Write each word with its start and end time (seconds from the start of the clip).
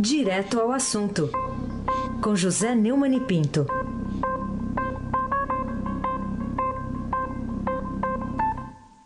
Direto 0.00 0.60
ao 0.60 0.70
assunto, 0.70 1.28
com 2.22 2.36
José 2.36 2.72
Neumann 2.72 3.16
e 3.16 3.20
Pinto. 3.20 3.66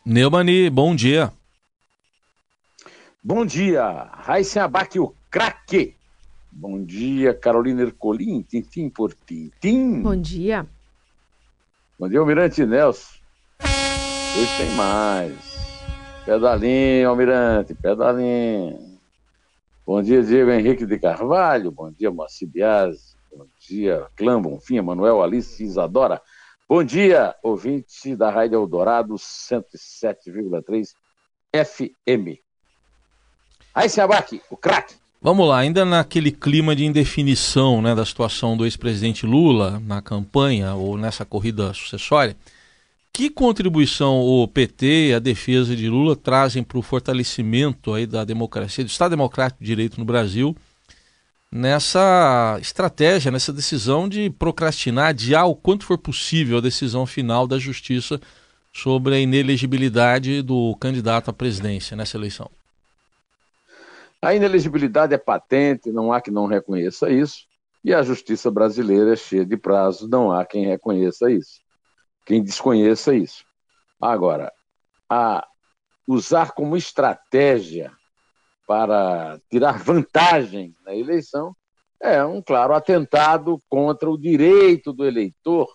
Neumani, 0.04 0.68
bom 0.68 0.94
dia. 0.94 1.32
Bom 3.24 3.46
dia, 3.46 4.10
Raíssa 4.12 4.64
Abac, 4.64 4.98
o 4.98 5.14
craque. 5.30 5.96
Bom 6.50 6.84
dia, 6.84 7.32
Carolina 7.32 7.80
Ercolim, 7.80 8.42
tintim 8.42 8.90
por 8.90 9.14
tintim. 9.14 10.02
Bom 10.02 10.14
dia. 10.14 10.66
Bom 11.98 12.06
dia, 12.06 12.20
Almirante 12.20 12.66
Nelson. 12.66 13.14
Hoje 13.62 14.56
tem 14.58 14.70
mais. 14.76 15.32
Pedalinho, 16.26 17.08
Almirante, 17.08 17.74
pedalinho. 17.74 18.91
Bom 19.92 20.00
dia, 20.02 20.22
Diego 20.22 20.50
Henrique 20.50 20.86
de 20.86 20.98
Carvalho. 20.98 21.70
Bom 21.70 21.92
dia, 21.92 22.10
Moacir 22.10 22.48
Biasi. 22.48 23.14
Bom 23.30 23.44
dia, 23.60 24.06
Clã 24.16 24.40
Bonfim, 24.40 24.80
Manuel 24.80 25.22
Alice 25.22 25.62
Isadora. 25.62 26.18
Bom 26.66 26.82
dia, 26.82 27.34
ouvinte 27.42 28.16
da 28.16 28.30
Rádio 28.30 28.56
Eldorado 28.56 29.16
107,3 29.16 30.94
FM. 31.54 32.40
Aí, 33.74 34.00
Abac, 34.00 34.40
o 34.48 34.56
craque. 34.56 34.94
Vamos 35.20 35.46
lá, 35.46 35.58
ainda 35.58 35.84
naquele 35.84 36.32
clima 36.32 36.74
de 36.74 36.86
indefinição 36.86 37.82
né, 37.82 37.94
da 37.94 38.06
situação 38.06 38.56
do 38.56 38.64
ex-presidente 38.64 39.26
Lula 39.26 39.78
na 39.78 40.00
campanha 40.00 40.72
ou 40.72 40.96
nessa 40.96 41.26
corrida 41.26 41.74
sucessória, 41.74 42.34
que 43.12 43.28
contribuição 43.28 44.20
o 44.20 44.48
PT 44.48 45.08
e 45.08 45.14
a 45.14 45.18
defesa 45.18 45.76
de 45.76 45.88
Lula 45.88 46.16
trazem 46.16 46.62
para 46.62 46.78
o 46.78 46.82
fortalecimento 46.82 47.92
aí 47.92 48.06
da 48.06 48.24
democracia, 48.24 48.82
do 48.82 48.88
Estado 48.88 49.10
Democrático 49.10 49.60
de 49.60 49.66
Direito 49.66 49.98
no 49.98 50.04
Brasil, 50.04 50.56
nessa 51.50 52.56
estratégia, 52.60 53.30
nessa 53.30 53.52
decisão 53.52 54.08
de 54.08 54.30
procrastinar, 54.30 55.08
adiar 55.08 55.46
o 55.46 55.54
quanto 55.54 55.84
for 55.84 55.98
possível 55.98 56.56
a 56.56 56.62
decisão 56.62 57.04
final 57.04 57.46
da 57.46 57.58
Justiça 57.58 58.18
sobre 58.72 59.14
a 59.14 59.20
inelegibilidade 59.20 60.40
do 60.40 60.74
candidato 60.80 61.28
à 61.28 61.32
presidência 61.34 61.94
nessa 61.94 62.16
eleição? 62.16 62.50
A 64.22 64.34
inelegibilidade 64.34 65.12
é 65.12 65.18
patente, 65.18 65.92
não 65.92 66.12
há 66.12 66.20
que 66.22 66.30
não 66.30 66.46
reconheça 66.46 67.10
isso, 67.10 67.44
e 67.84 67.92
a 67.92 68.02
justiça 68.02 68.50
brasileira 68.50 69.12
é 69.12 69.16
cheia 69.16 69.44
de 69.44 69.56
prazos, 69.56 70.08
não 70.08 70.32
há 70.32 70.46
quem 70.46 70.64
reconheça 70.64 71.30
isso, 71.30 71.60
quem 72.24 72.42
desconheça 72.42 73.14
isso. 73.14 73.44
Agora, 74.00 74.52
a 75.08 75.46
usar 76.06 76.52
como 76.52 76.76
estratégia 76.76 77.92
para 78.66 79.40
tirar 79.50 79.78
vantagem 79.82 80.74
na 80.84 80.94
eleição 80.94 81.54
é 82.00 82.24
um 82.24 82.42
claro 82.42 82.74
atentado 82.74 83.60
contra 83.68 84.10
o 84.10 84.18
direito 84.18 84.92
do 84.92 85.06
eleitor 85.06 85.68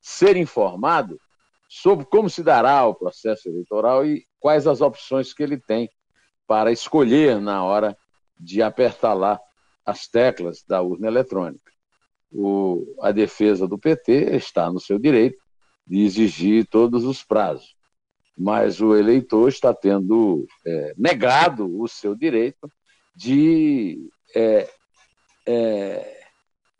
ser 0.00 0.36
informado 0.36 1.20
sobre 1.68 2.04
como 2.06 2.28
se 2.28 2.42
dará 2.42 2.84
o 2.86 2.94
processo 2.94 3.48
eleitoral 3.48 4.04
e 4.04 4.26
quais 4.40 4.66
as 4.66 4.80
opções 4.80 5.32
que 5.32 5.42
ele 5.42 5.58
tem 5.58 5.88
para 6.46 6.72
escolher 6.72 7.40
na 7.40 7.62
hora 7.62 7.96
de 8.40 8.62
apertar 8.62 9.12
lá 9.12 9.38
as 9.84 10.08
teclas 10.08 10.64
da 10.66 10.80
urna 10.80 11.06
eletrônica. 11.06 11.70
O, 12.32 12.96
a 13.00 13.12
defesa 13.12 13.68
do 13.68 13.78
PT 13.78 14.36
está 14.36 14.70
no 14.72 14.80
seu 14.80 14.98
direito 14.98 15.38
de 15.88 16.02
exigir 16.02 16.66
todos 16.66 17.04
os 17.04 17.24
prazos, 17.24 17.74
mas 18.36 18.80
o 18.80 18.94
eleitor 18.94 19.48
está 19.48 19.72
tendo 19.72 20.46
é, 20.66 20.94
negado 20.96 21.80
o 21.80 21.88
seu 21.88 22.14
direito 22.14 22.70
de 23.16 23.98
é, 24.36 24.68
é, 25.46 26.22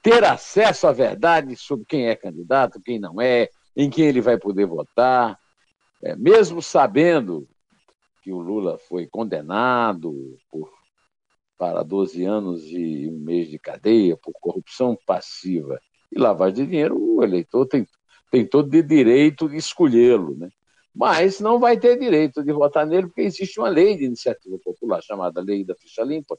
ter 0.02 0.22
acesso 0.24 0.86
à 0.86 0.92
verdade 0.92 1.56
sobre 1.56 1.86
quem 1.86 2.08
é 2.08 2.14
candidato, 2.14 2.80
quem 2.80 2.98
não 2.98 3.20
é, 3.20 3.48
em 3.74 3.88
quem 3.88 4.06
ele 4.06 4.20
vai 4.20 4.38
poder 4.38 4.66
votar, 4.66 5.38
é, 6.02 6.14
mesmo 6.14 6.60
sabendo 6.60 7.48
que 8.22 8.32
o 8.32 8.40
Lula 8.40 8.78
foi 8.78 9.06
condenado 9.06 10.38
por, 10.50 10.70
para 11.56 11.82
12 11.82 12.24
anos 12.24 12.62
e 12.66 13.08
um 13.08 13.18
mês 13.18 13.48
de 13.48 13.58
cadeia 13.58 14.16
por 14.16 14.32
corrupção 14.34 14.96
passiva 15.06 15.80
e 16.10 16.18
lavagem 16.18 16.64
de 16.64 16.70
dinheiro, 16.70 16.98
o 16.98 17.22
eleitor 17.22 17.66
tem, 17.66 17.86
tem 18.30 18.46
todo 18.46 18.72
o 18.72 18.82
direito 18.82 19.48
de 19.48 19.56
escolhê-lo, 19.56 20.36
né? 20.36 20.48
mas 20.94 21.38
não 21.38 21.58
vai 21.58 21.78
ter 21.78 21.98
direito 21.98 22.42
de 22.42 22.52
votar 22.52 22.86
nele 22.86 23.06
porque 23.06 23.22
existe 23.22 23.60
uma 23.60 23.68
lei 23.68 23.96
de 23.96 24.04
iniciativa 24.04 24.58
popular 24.58 25.00
chamada 25.02 25.40
Lei 25.40 25.64
da 25.64 25.74
Ficha 25.74 26.02
Limpa, 26.02 26.36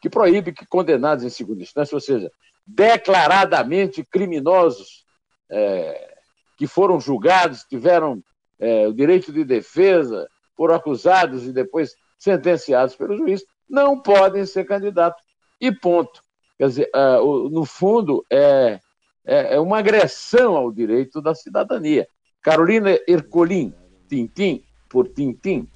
que 0.00 0.10
proíbe 0.10 0.52
que 0.52 0.66
condenados 0.66 1.24
em 1.24 1.30
segunda 1.30 1.62
instância, 1.62 1.94
ou 1.94 2.00
seja, 2.00 2.30
declaradamente 2.66 4.04
criminosos, 4.04 5.06
é, 5.50 6.14
que 6.58 6.66
foram 6.66 7.00
julgados, 7.00 7.64
tiveram 7.64 8.22
é, 8.58 8.86
o 8.86 8.92
direito 8.92 9.32
de 9.32 9.44
defesa, 9.44 10.28
foram 10.56 10.74
acusados 10.74 11.46
e 11.46 11.52
depois 11.52 11.96
sentenciados 12.18 12.94
pelo 12.94 13.16
juiz, 13.16 13.44
não 13.68 13.98
podem 13.98 14.44
ser 14.44 14.64
candidatos. 14.64 15.22
E 15.60 15.72
ponto. 15.72 16.22
Quer 16.58 16.68
dizer, 16.68 16.90
uh, 16.94 17.48
no 17.48 17.64
fundo, 17.64 18.24
é, 18.30 18.78
é, 19.24 19.54
é, 19.54 19.60
uma 19.60 19.78
agressão 19.78 20.56
ao 20.56 20.72
direito 20.72 21.20
da 21.20 21.34
cidadania. 21.34 22.06
Carolina 22.40 22.98
Ercolim, 23.06 23.72
Tintim 24.08 24.62
por 24.88 25.08
Tintim. 25.08 25.66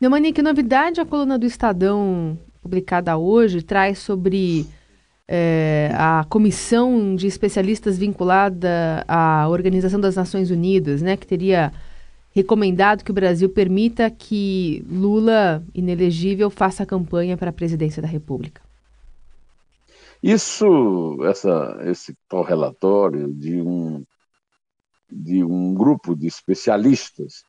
Neumani, 0.00 0.32
que 0.32 0.42
novidade 0.42 1.00
a 1.00 1.06
coluna 1.06 1.38
do 1.38 1.46
Estadão, 1.46 2.36
publicada 2.60 3.16
hoje, 3.16 3.62
traz 3.62 3.98
sobre 3.98 4.66
é, 5.28 5.90
a 5.94 6.26
comissão 6.28 7.14
de 7.14 7.26
especialistas 7.26 7.96
vinculada 7.96 9.04
à 9.06 9.48
Organização 9.48 10.00
das 10.00 10.16
Nações 10.16 10.50
Unidas, 10.50 11.00
né, 11.00 11.16
que 11.16 11.26
teria 11.26 11.72
recomendado 12.34 13.04
que 13.04 13.10
o 13.10 13.14
Brasil 13.14 13.48
permita 13.48 14.10
que 14.10 14.84
Lula, 14.90 15.62
inelegível, 15.74 16.50
faça 16.50 16.84
campanha 16.84 17.36
para 17.36 17.50
a 17.50 17.52
presidência 17.52 18.02
da 18.02 18.08
República? 18.08 18.60
Isso, 20.22 21.18
essa, 21.24 21.80
esse 21.84 22.16
tal 22.28 22.42
relatório 22.42 23.32
de 23.32 23.60
um, 23.60 24.04
de 25.10 25.42
um 25.42 25.74
grupo 25.74 26.14
de 26.14 26.28
especialistas 26.28 27.44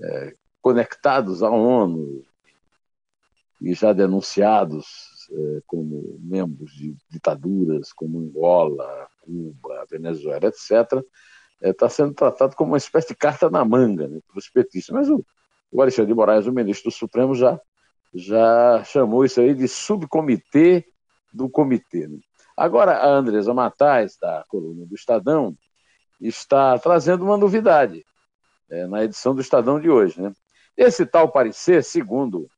é, 0.00 0.34
conectados 0.62 1.42
à 1.42 1.50
ONU 1.50 2.24
e 3.60 3.74
já 3.74 3.92
denunciados 3.92 5.28
é, 5.32 5.62
como 5.66 6.18
membros 6.20 6.72
de 6.72 6.96
ditaduras 7.10 7.92
como 7.92 8.20
Angola, 8.20 9.08
Cuba, 9.20 9.84
Venezuela, 9.90 10.46
etc., 10.46 11.02
está 11.60 11.86
é, 11.86 11.88
sendo 11.88 12.14
tratado 12.14 12.54
como 12.54 12.72
uma 12.72 12.78
espécie 12.78 13.08
de 13.08 13.16
carta 13.16 13.50
na 13.50 13.64
manga 13.64 14.06
né, 14.06 14.20
petistas. 14.52 14.94
Mas 14.94 15.08
o, 15.08 15.24
o 15.72 15.82
Alexandre 15.82 16.12
de 16.12 16.14
Moraes, 16.14 16.46
o 16.46 16.52
ministro 16.52 16.90
do 16.90 16.94
Supremo, 16.94 17.34
já, 17.34 17.60
já 18.14 18.84
chamou 18.84 19.24
isso 19.24 19.40
aí 19.40 19.52
de 19.52 19.66
subcomitê 19.66 20.86
do 21.34 21.48
comitê. 21.48 22.06
Né? 22.06 22.18
Agora, 22.56 22.98
a 22.98 23.08
Andresa 23.08 23.52
Matais, 23.52 24.16
da 24.16 24.44
coluna 24.48 24.86
do 24.86 24.94
Estadão, 24.94 25.56
está 26.20 26.78
trazendo 26.78 27.24
uma 27.24 27.36
novidade 27.36 28.04
é, 28.70 28.86
na 28.86 29.04
edição 29.04 29.34
do 29.34 29.40
Estadão 29.40 29.80
de 29.80 29.90
hoje. 29.90 30.20
Né? 30.22 30.32
Esse 30.76 31.04
tal 31.04 31.30
parecer, 31.30 31.82
segundo 31.82 32.48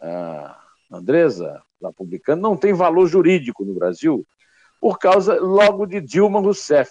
a 0.00 0.58
Andresa, 0.90 1.62
lá 1.80 1.92
publicando, 1.92 2.42
não 2.42 2.56
tem 2.56 2.72
valor 2.72 3.06
jurídico 3.06 3.64
no 3.64 3.74
Brasil 3.74 4.26
por 4.80 4.98
causa 4.98 5.38
logo 5.40 5.86
de 5.86 6.00
Dilma 6.00 6.40
Rousseff. 6.40 6.90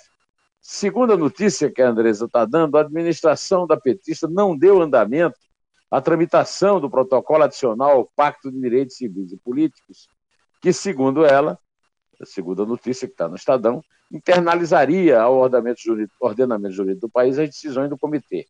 Segundo 0.61 1.13
a 1.13 1.17
notícia 1.17 1.69
que 1.69 1.81
a 1.81 1.89
Andresa 1.89 2.25
está 2.25 2.45
dando, 2.45 2.77
a 2.77 2.81
administração 2.81 3.67
da 3.67 3.75
petista 3.75 4.27
não 4.27 4.57
deu 4.57 4.81
andamento 4.81 5.37
à 5.91 6.01
tramitação 6.01 6.79
do 6.79 6.89
protocolo 6.89 7.43
adicional 7.43 7.91
ao 7.91 8.11
Pacto 8.15 8.51
de 8.51 8.59
Direitos 8.59 8.95
Civis 8.95 9.31
e 9.31 9.37
Políticos, 9.37 10.07
que, 10.63 10.71
segundo 10.71 11.25
ela, 11.25 11.59
segundo 12.23 12.63
a 12.63 12.65
notícia 12.65 13.05
que 13.05 13.13
está 13.13 13.27
no 13.27 13.35
Estadão, 13.35 13.83
internalizaria 14.09 15.19
ao 15.19 15.35
ordenamento 15.35 15.81
jurídico, 15.81 16.15
ordenamento 16.25 16.73
jurídico 16.73 17.07
do 17.07 17.11
país 17.11 17.37
as 17.37 17.49
decisões 17.49 17.89
do 17.89 17.97
comitê. 17.97 18.45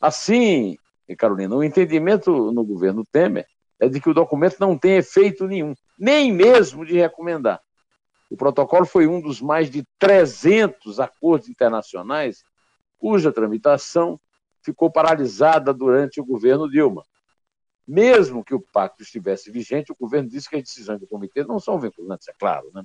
Assim, 0.00 0.76
Carolina, 1.18 1.56
o 1.56 1.64
entendimento 1.64 2.52
no 2.52 2.62
governo 2.62 3.04
Temer 3.10 3.46
é 3.80 3.88
de 3.88 4.00
que 4.00 4.08
o 4.08 4.14
documento 4.14 4.58
não 4.60 4.78
tem 4.78 4.92
efeito 4.92 5.48
nenhum, 5.48 5.74
nem 5.98 6.32
mesmo 6.32 6.86
de 6.86 6.94
recomendar. 6.94 7.60
O 8.30 8.36
protocolo 8.36 8.86
foi 8.86 9.08
um 9.08 9.20
dos 9.20 9.40
mais 9.40 9.68
de 9.68 9.84
300 9.98 11.00
acordos 11.00 11.48
internacionais 11.48 12.44
cuja 12.96 13.32
tramitação 13.32 14.20
ficou 14.62 14.88
paralisada 14.88 15.74
durante 15.74 16.20
o 16.20 16.24
governo 16.24 16.70
Dilma. 16.70 17.02
Mesmo 17.86 18.44
que 18.44 18.54
o 18.54 18.60
pacto 18.60 19.02
estivesse 19.02 19.50
vigente, 19.50 19.92
o 19.92 19.96
governo 19.98 20.28
disse 20.28 20.48
que 20.48 20.56
as 20.56 20.62
decisões 20.62 21.00
do 21.00 21.06
comitê 21.06 21.44
não 21.44 21.60
são 21.60 21.78
vinculantes, 21.78 22.28
é 22.28 22.32
claro. 22.38 22.70
Né? 22.74 22.82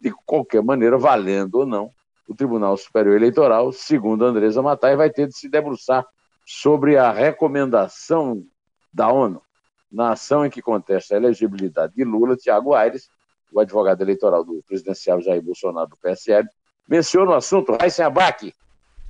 De 0.00 0.12
qualquer 0.24 0.62
maneira, 0.62 0.96
valendo 0.96 1.56
ou 1.56 1.66
não, 1.66 1.90
o 2.28 2.34
Tribunal 2.34 2.76
Superior 2.76 3.16
Eleitoral, 3.16 3.72
segundo 3.72 4.24
Andresa 4.24 4.62
Matai, 4.62 4.96
vai 4.96 5.10
ter 5.10 5.26
de 5.26 5.36
se 5.36 5.48
debruçar 5.48 6.06
sobre 6.46 6.96
a 6.96 7.10
recomendação 7.10 8.44
da 8.92 9.10
ONU 9.10 9.42
na 9.90 10.12
ação 10.12 10.44
em 10.44 10.50
que 10.50 10.60
contesta 10.60 11.14
a 11.14 11.16
elegibilidade 11.16 11.94
de 11.94 12.04
Lula, 12.04 12.36
Tiago 12.36 12.74
Aires 12.74 13.08
o 13.52 13.60
advogado 13.60 14.02
eleitoral 14.02 14.44
do 14.44 14.62
presidencial 14.66 15.20
Jair 15.20 15.42
Bolsonaro 15.42 15.88
do 15.88 15.96
PSL, 15.96 16.48
menciona 16.88 17.32
o 17.32 17.34
assunto, 17.34 17.76
Raíssen 17.78 18.04
Abac, 18.04 18.52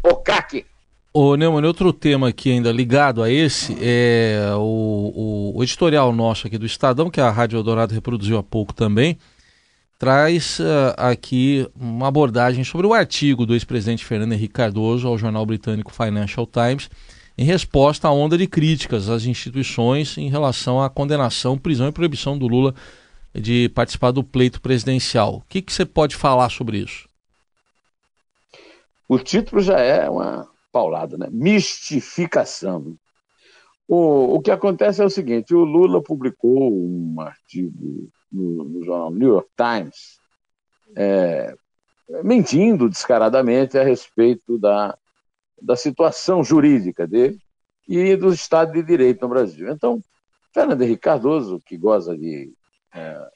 o 0.02 0.16
CAC. 0.16 0.66
Ô, 1.12 1.36
Neumann, 1.36 1.64
outro 1.64 1.90
tema 1.90 2.28
aqui 2.28 2.50
ainda 2.50 2.70
ligado 2.70 3.22
a 3.22 3.30
esse 3.30 3.76
é 3.80 4.52
o, 4.54 4.60
o, 4.60 5.52
o, 5.56 5.62
editorial 5.62 6.12
nosso 6.12 6.46
aqui 6.46 6.58
do 6.58 6.66
Estadão, 6.66 7.10
que 7.10 7.20
a 7.20 7.30
Rádio 7.30 7.56
Eldorado 7.56 7.94
reproduziu 7.94 8.36
há 8.36 8.42
pouco 8.42 8.74
também, 8.74 9.18
traz 9.98 10.58
uh, 10.60 10.94
aqui 10.98 11.66
uma 11.74 12.08
abordagem 12.08 12.62
sobre 12.62 12.86
o 12.86 12.92
artigo 12.92 13.46
do 13.46 13.54
ex-presidente 13.54 14.04
Fernando 14.04 14.34
Henrique 14.34 14.52
Cardoso 14.52 15.08
ao 15.08 15.16
jornal 15.16 15.46
britânico 15.46 15.92
Financial 15.92 16.46
Times, 16.46 16.90
em 17.38 17.44
resposta 17.44 18.06
à 18.06 18.12
onda 18.12 18.36
de 18.36 18.46
críticas 18.46 19.08
às 19.08 19.24
instituições 19.24 20.18
em 20.18 20.28
relação 20.28 20.82
à 20.82 20.90
condenação, 20.90 21.56
prisão 21.56 21.88
e 21.88 21.92
proibição 21.92 22.36
do 22.36 22.46
Lula 22.46 22.74
de 23.34 23.70
participar 23.70 24.10
do 24.10 24.22
pleito 24.22 24.60
presidencial. 24.60 25.36
O 25.36 25.42
que, 25.48 25.62
que 25.62 25.72
você 25.72 25.86
pode 25.86 26.14
falar 26.14 26.50
sobre 26.50 26.78
isso? 26.78 27.08
O 29.08 29.18
título 29.18 29.62
já 29.62 29.78
é 29.78 30.08
uma 30.08 30.46
paulada, 30.72 31.16
né? 31.16 31.28
Mistificação. 31.30 32.96
O, 33.86 34.34
o 34.34 34.40
que 34.40 34.50
acontece 34.50 35.02
é 35.02 35.04
o 35.04 35.10
seguinte: 35.10 35.54
o 35.54 35.64
Lula 35.64 36.02
publicou 36.02 36.72
um 36.72 37.20
artigo 37.20 38.10
no, 38.30 38.64
no 38.64 38.84
jornal 38.84 39.10
New 39.10 39.28
York 39.28 39.48
Times, 39.56 40.18
é, 40.96 41.54
mentindo 42.22 42.88
descaradamente 42.88 43.78
a 43.78 43.82
respeito 43.82 44.58
da, 44.58 44.96
da 45.60 45.76
situação 45.76 46.44
jurídica 46.44 47.06
dele 47.06 47.38
e 47.88 48.14
do 48.16 48.32
Estado 48.32 48.72
de 48.72 48.82
Direito 48.82 49.22
no 49.22 49.28
Brasil. 49.28 49.70
Então, 49.70 50.02
Fernando 50.52 50.82
Henrique 50.82 51.02
Cardoso, 51.02 51.60
que 51.64 51.76
goza 51.76 52.16
de 52.16 52.52
é, 52.94 53.28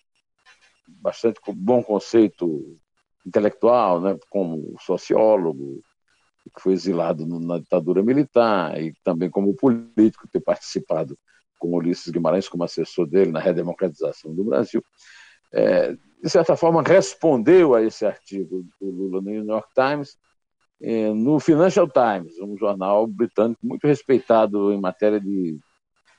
bastante 0.86 1.40
bom 1.54 1.82
conceito 1.82 2.78
intelectual, 3.24 4.00
né, 4.00 4.18
como 4.28 4.74
sociólogo, 4.80 5.82
que 6.50 6.60
foi 6.60 6.72
exilado 6.72 7.26
na 7.26 7.58
ditadura 7.58 8.02
militar 8.02 8.80
e 8.80 8.92
também 9.04 9.30
como 9.30 9.54
político, 9.54 10.28
ter 10.28 10.40
participado 10.40 11.16
com 11.58 11.74
Ulisses 11.74 12.10
Guimarães 12.10 12.48
como 12.48 12.64
assessor 12.64 13.06
dele 13.06 13.30
na 13.30 13.38
redemocratização 13.38 14.34
do 14.34 14.44
Brasil, 14.44 14.82
é, 15.52 15.92
de 15.92 16.30
certa 16.30 16.56
forma 16.56 16.82
respondeu 16.82 17.74
a 17.74 17.82
esse 17.82 18.04
artigo 18.04 18.64
do 18.80 18.90
Lula 18.90 19.20
no 19.20 19.30
New 19.30 19.44
York 19.44 19.68
Times, 19.74 20.16
é, 20.80 21.12
no 21.12 21.38
Financial 21.38 21.88
Times, 21.88 22.38
um 22.40 22.56
jornal 22.56 23.06
britânico 23.06 23.64
muito 23.64 23.86
respeitado 23.86 24.72
em 24.72 24.80
matéria 24.80 25.20
de 25.20 25.56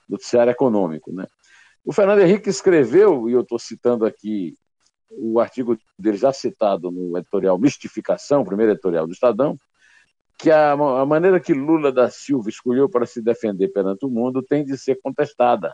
noticiário 0.08 0.52
econômico. 0.52 1.12
Né? 1.12 1.28
O 1.84 1.92
Fernando 1.92 2.20
Henrique 2.20 2.50
escreveu, 2.50 3.30
e 3.30 3.34
eu 3.34 3.42
estou 3.42 3.60
citando 3.60 4.06
aqui 4.06 4.56
o 5.10 5.40
artigo 5.40 5.78
dele 6.00 6.18
já 6.18 6.32
citado 6.32 6.90
no 6.90 7.18
editorial 7.18 7.58
Mistificação, 7.60 8.46
primeiro 8.46 8.72
editorial 8.72 9.06
do 9.06 9.14
Estadão, 9.14 9.58
que 10.38 10.52
a, 10.52 10.72
a, 10.72 11.06
maneira 11.06 11.40
que 11.40 11.54
Lula 11.54 11.92
da 11.92 12.10
Silva 12.10 12.50
escolheu 12.50 12.90
para 12.90 13.06
se 13.06 13.22
defender 13.22 13.70
perante 13.70 14.06
o 14.06 14.10
mundo 14.10 14.42
tem 14.42 14.64
de 14.64 14.78
ser 14.78 15.00
contestada, 15.02 15.74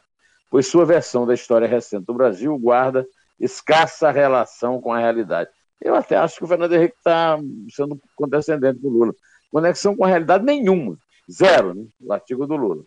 pois 0.49 0.67
sua 0.67 0.85
versão 0.85 1.25
da 1.25 1.33
história 1.33 1.67
recente 1.67 2.05
do 2.05 2.13
Brasil 2.13 2.57
guarda 2.57 3.07
escassa 3.39 4.11
relação 4.11 4.81
com 4.81 4.91
a 4.91 4.99
realidade. 4.99 5.49
Eu 5.81 5.95
até 5.95 6.17
acho 6.17 6.37
que 6.37 6.43
o 6.43 6.47
Fernando 6.47 6.73
Henrique 6.73 6.97
está 6.97 7.37
sendo 7.69 7.99
condescendente 8.15 8.79
com 8.81 8.87
o 8.87 8.91
Lula. 8.91 9.13
Conexão 9.51 9.95
com 9.95 10.03
a 10.03 10.07
realidade 10.07 10.43
nenhuma, 10.43 10.97
zero, 11.31 11.73
né? 11.73 11.85
o 12.01 12.11
artigo 12.11 12.45
do 12.45 12.55
Lula. 12.55 12.83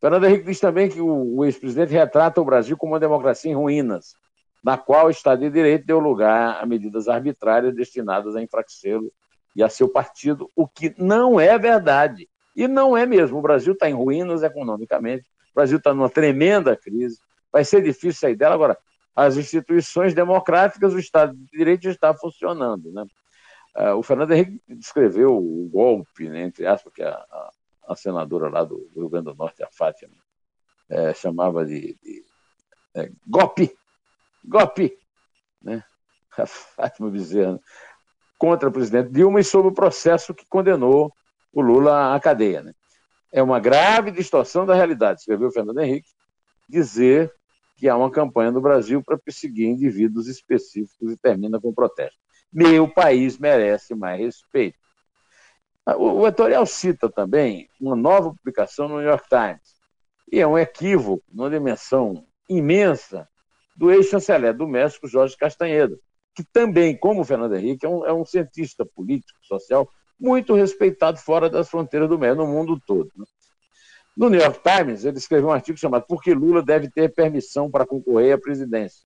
Fernando 0.00 0.24
Henrique 0.24 0.44
diz 0.44 0.60
também 0.60 0.88
que 0.88 1.00
o 1.00 1.44
ex-presidente 1.44 1.92
retrata 1.92 2.40
o 2.40 2.44
Brasil 2.44 2.76
como 2.76 2.92
uma 2.92 3.00
democracia 3.00 3.50
em 3.50 3.54
ruínas, 3.54 4.14
na 4.62 4.78
qual 4.78 5.06
o 5.06 5.10
Estado 5.10 5.40
de 5.40 5.50
Direito 5.50 5.84
deu 5.84 5.98
lugar 5.98 6.62
a 6.62 6.64
medidas 6.64 7.08
arbitrárias 7.08 7.74
destinadas 7.74 8.36
a 8.36 8.42
enfraquecê-lo 8.42 9.12
e 9.58 9.62
a 9.64 9.68
seu 9.68 9.88
partido, 9.88 10.48
o 10.54 10.68
que 10.68 10.94
não 10.96 11.40
é 11.40 11.58
verdade. 11.58 12.28
E 12.54 12.68
não 12.68 12.96
é 12.96 13.04
mesmo. 13.04 13.38
O 13.38 13.42
Brasil 13.42 13.72
está 13.72 13.90
em 13.90 13.92
ruínas 13.92 14.44
economicamente, 14.44 15.28
o 15.50 15.54
Brasil 15.56 15.78
está 15.78 15.92
numa 15.92 16.08
tremenda 16.08 16.76
crise, 16.76 17.18
vai 17.52 17.64
ser 17.64 17.82
difícil 17.82 18.20
sair 18.20 18.36
dela. 18.36 18.54
Agora, 18.54 18.78
as 19.16 19.36
instituições 19.36 20.14
democráticas, 20.14 20.94
o 20.94 20.98
Estado 21.00 21.34
de 21.34 21.46
Direito 21.46 21.88
está 21.88 22.14
funcionando. 22.14 22.92
Né? 22.92 23.04
Uh, 23.76 23.96
o 23.96 24.02
Fernando 24.04 24.30
Henrique 24.30 24.62
descreveu 24.68 25.36
o 25.36 25.68
golpe, 25.68 26.28
né, 26.28 26.42
entre 26.42 26.64
aspas, 26.64 26.92
que 26.92 27.02
a, 27.02 27.16
a, 27.88 27.96
senadora 27.96 28.48
lá 28.48 28.62
do, 28.62 28.88
Rio 28.94 29.08
Grande 29.08 29.24
do 29.24 29.34
Norte, 29.34 29.64
a 29.64 29.68
Fátima, 29.72 30.14
é, 30.88 31.12
chamava 31.14 31.66
de, 31.66 31.98
de 32.00 32.24
é, 32.94 33.10
golpe, 33.26 33.76
golpe, 34.44 34.96
né? 35.60 35.82
a 36.38 36.46
Fátima 36.46 37.10
Bezerra 37.10 37.58
contra 38.38 38.68
o 38.68 38.72
presidente 38.72 39.10
Dilma 39.10 39.40
e 39.40 39.44
sobre 39.44 39.68
o 39.68 39.74
processo 39.74 40.32
que 40.32 40.46
condenou 40.48 41.12
o 41.52 41.60
Lula 41.60 42.14
à 42.14 42.20
cadeia. 42.20 42.62
Né? 42.62 42.72
É 43.32 43.42
uma 43.42 43.58
grave 43.58 44.10
distorção 44.10 44.64
da 44.64 44.74
realidade, 44.74 45.20
escreveu 45.20 45.50
Fernando 45.50 45.80
Henrique, 45.80 46.08
dizer 46.68 47.32
que 47.76 47.88
há 47.88 47.96
uma 47.96 48.10
campanha 48.10 48.50
no 48.50 48.60
Brasil 48.60 49.02
para 49.02 49.18
perseguir 49.18 49.68
indivíduos 49.68 50.28
específicos 50.28 51.12
e 51.12 51.16
termina 51.16 51.60
com 51.60 51.72
protesto. 51.72 52.18
Meu 52.52 52.88
país 52.88 53.38
merece 53.38 53.94
mais 53.94 54.20
respeito. 54.20 54.78
O 55.96 56.26
editorial 56.26 56.66
cita 56.66 57.10
também 57.10 57.68
uma 57.80 57.96
nova 57.96 58.30
publicação 58.30 58.88
no 58.88 58.98
New 58.98 59.08
York 59.08 59.26
Times, 59.28 59.78
e 60.30 60.40
é 60.40 60.46
um 60.46 60.58
equívoco, 60.58 61.24
numa 61.32 61.48
dimensão 61.48 62.26
imensa, 62.48 63.26
do 63.74 63.90
ex-chanceler 63.90 64.54
do 64.54 64.66
México, 64.66 65.08
Jorge 65.08 65.36
Castanheira, 65.36 65.96
que 66.38 66.44
também, 66.52 66.96
como 66.96 67.22
o 67.22 67.24
Fernando 67.24 67.56
Henrique, 67.56 67.84
é 67.84 67.88
um, 67.88 68.06
é 68.06 68.12
um 68.12 68.24
cientista 68.24 68.86
político, 68.86 69.40
social, 69.42 69.90
muito 70.18 70.54
respeitado 70.54 71.18
fora 71.18 71.50
das 71.50 71.68
fronteiras 71.68 72.08
do 72.08 72.16
México, 72.16 72.44
no 72.44 72.46
mundo 72.46 72.80
todo. 72.86 73.10
Né? 73.16 73.24
No 74.16 74.30
New 74.30 74.40
York 74.40 74.60
Times, 74.62 75.04
ele 75.04 75.18
escreveu 75.18 75.48
um 75.48 75.52
artigo 75.52 75.76
chamado 75.76 76.06
Por 76.06 76.22
que 76.22 76.32
Lula 76.32 76.62
deve 76.62 76.88
ter 76.88 77.12
permissão 77.12 77.68
para 77.68 77.84
concorrer 77.84 78.34
à 78.34 78.38
presidência? 78.38 79.02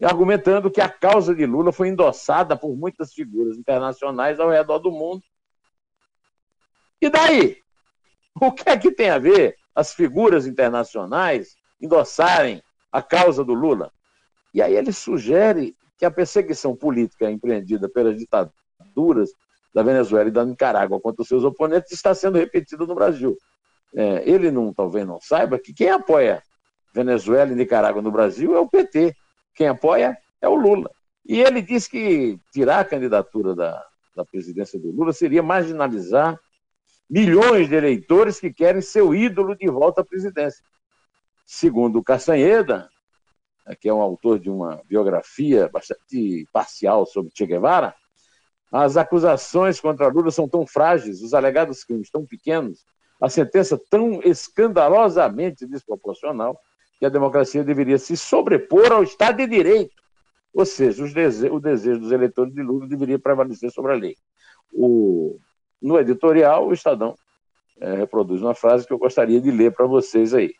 argumentando 0.00 0.70
que 0.70 0.80
a 0.80 0.88
causa 0.88 1.34
de 1.34 1.44
Lula 1.44 1.72
foi 1.72 1.88
endossada 1.88 2.56
por 2.56 2.76
muitas 2.76 3.12
figuras 3.12 3.56
internacionais 3.56 4.38
ao 4.38 4.48
redor 4.48 4.78
do 4.78 4.92
mundo. 4.92 5.24
E 7.00 7.10
daí? 7.10 7.56
O 8.40 8.52
que 8.52 8.68
é 8.68 8.76
que 8.78 8.92
tem 8.92 9.10
a 9.10 9.18
ver 9.18 9.56
as 9.74 9.92
figuras 9.92 10.46
internacionais 10.46 11.56
endossarem 11.80 12.62
a 12.92 13.02
causa 13.02 13.44
do 13.44 13.54
Lula? 13.54 13.92
E 14.54 14.62
aí 14.62 14.76
ele 14.76 14.92
sugere 14.92 15.76
que 15.98 16.04
a 16.04 16.10
perseguição 16.10 16.76
política 16.76 17.30
empreendida 17.30 17.88
pelas 17.88 18.16
ditaduras 18.16 19.30
da 19.74 19.82
Venezuela 19.82 20.28
e 20.28 20.32
da 20.32 20.44
Nicarágua 20.44 21.00
contra 21.00 21.22
os 21.22 21.28
seus 21.28 21.44
oponentes 21.44 21.92
está 21.92 22.14
sendo 22.14 22.38
repetida 22.38 22.86
no 22.86 22.94
Brasil. 22.94 23.36
É, 23.94 24.28
ele 24.28 24.50
não, 24.50 24.72
talvez 24.72 25.06
não 25.06 25.20
saiba 25.20 25.58
que 25.58 25.72
quem 25.72 25.90
apoia 25.90 26.42
Venezuela 26.94 27.52
e 27.52 27.54
Nicarágua 27.54 28.00
no 28.00 28.10
Brasil 28.10 28.56
é 28.56 28.60
o 28.60 28.68
PT. 28.68 29.14
Quem 29.54 29.68
apoia 29.68 30.16
é 30.40 30.48
o 30.48 30.54
Lula. 30.54 30.90
E 31.26 31.40
ele 31.40 31.60
diz 31.60 31.88
que 31.88 32.38
tirar 32.52 32.80
a 32.80 32.84
candidatura 32.84 33.54
da, 33.54 33.84
da 34.16 34.24
presidência 34.24 34.78
do 34.78 34.90
Lula 34.90 35.12
seria 35.12 35.42
marginalizar 35.42 36.38
milhões 37.10 37.68
de 37.68 37.74
eleitores 37.74 38.38
que 38.38 38.52
querem 38.52 38.80
seu 38.80 39.14
ídolo 39.14 39.56
de 39.56 39.68
volta 39.68 40.00
à 40.00 40.04
presidência. 40.04 40.62
Segundo 41.46 42.02
Castanheda, 42.02 42.88
que 43.76 43.88
é 43.88 43.94
um 43.94 44.00
autor 44.00 44.38
de 44.38 44.50
uma 44.50 44.80
biografia 44.88 45.68
bastante 45.68 46.46
parcial 46.52 47.06
sobre 47.06 47.32
Che 47.34 47.46
Guevara, 47.46 47.94
as 48.70 48.96
acusações 48.96 49.80
contra 49.80 50.08
Lula 50.08 50.30
são 50.30 50.48
tão 50.48 50.66
frágeis, 50.66 51.22
os 51.22 51.32
alegados 51.32 51.84
crimes 51.84 52.10
tão 52.10 52.26
pequenos, 52.26 52.84
a 53.20 53.28
sentença 53.28 53.80
tão 53.90 54.20
escandalosamente 54.22 55.66
desproporcional, 55.66 56.58
que 56.98 57.06
a 57.06 57.08
democracia 57.08 57.64
deveria 57.64 57.98
se 57.98 58.16
sobrepor 58.16 58.92
ao 58.92 59.02
Estado 59.02 59.38
de 59.38 59.46
Direito. 59.46 59.94
Ou 60.52 60.66
seja, 60.66 61.06
dese 61.08 61.48
o 61.48 61.60
desejo 61.60 62.00
dos 62.00 62.12
eleitores 62.12 62.52
de 62.52 62.62
Lula 62.62 62.86
deveria 62.86 63.18
prevalecer 63.18 63.70
sobre 63.70 63.92
a 63.92 63.94
lei. 63.94 64.16
O, 64.72 65.38
no 65.80 65.98
editorial, 65.98 66.66
o 66.66 66.72
Estadão 66.72 67.14
é, 67.80 67.94
reproduz 67.94 68.42
uma 68.42 68.54
frase 68.54 68.86
que 68.86 68.92
eu 68.92 68.98
gostaria 68.98 69.40
de 69.40 69.50
ler 69.50 69.72
para 69.72 69.86
vocês 69.86 70.34
aí. 70.34 70.52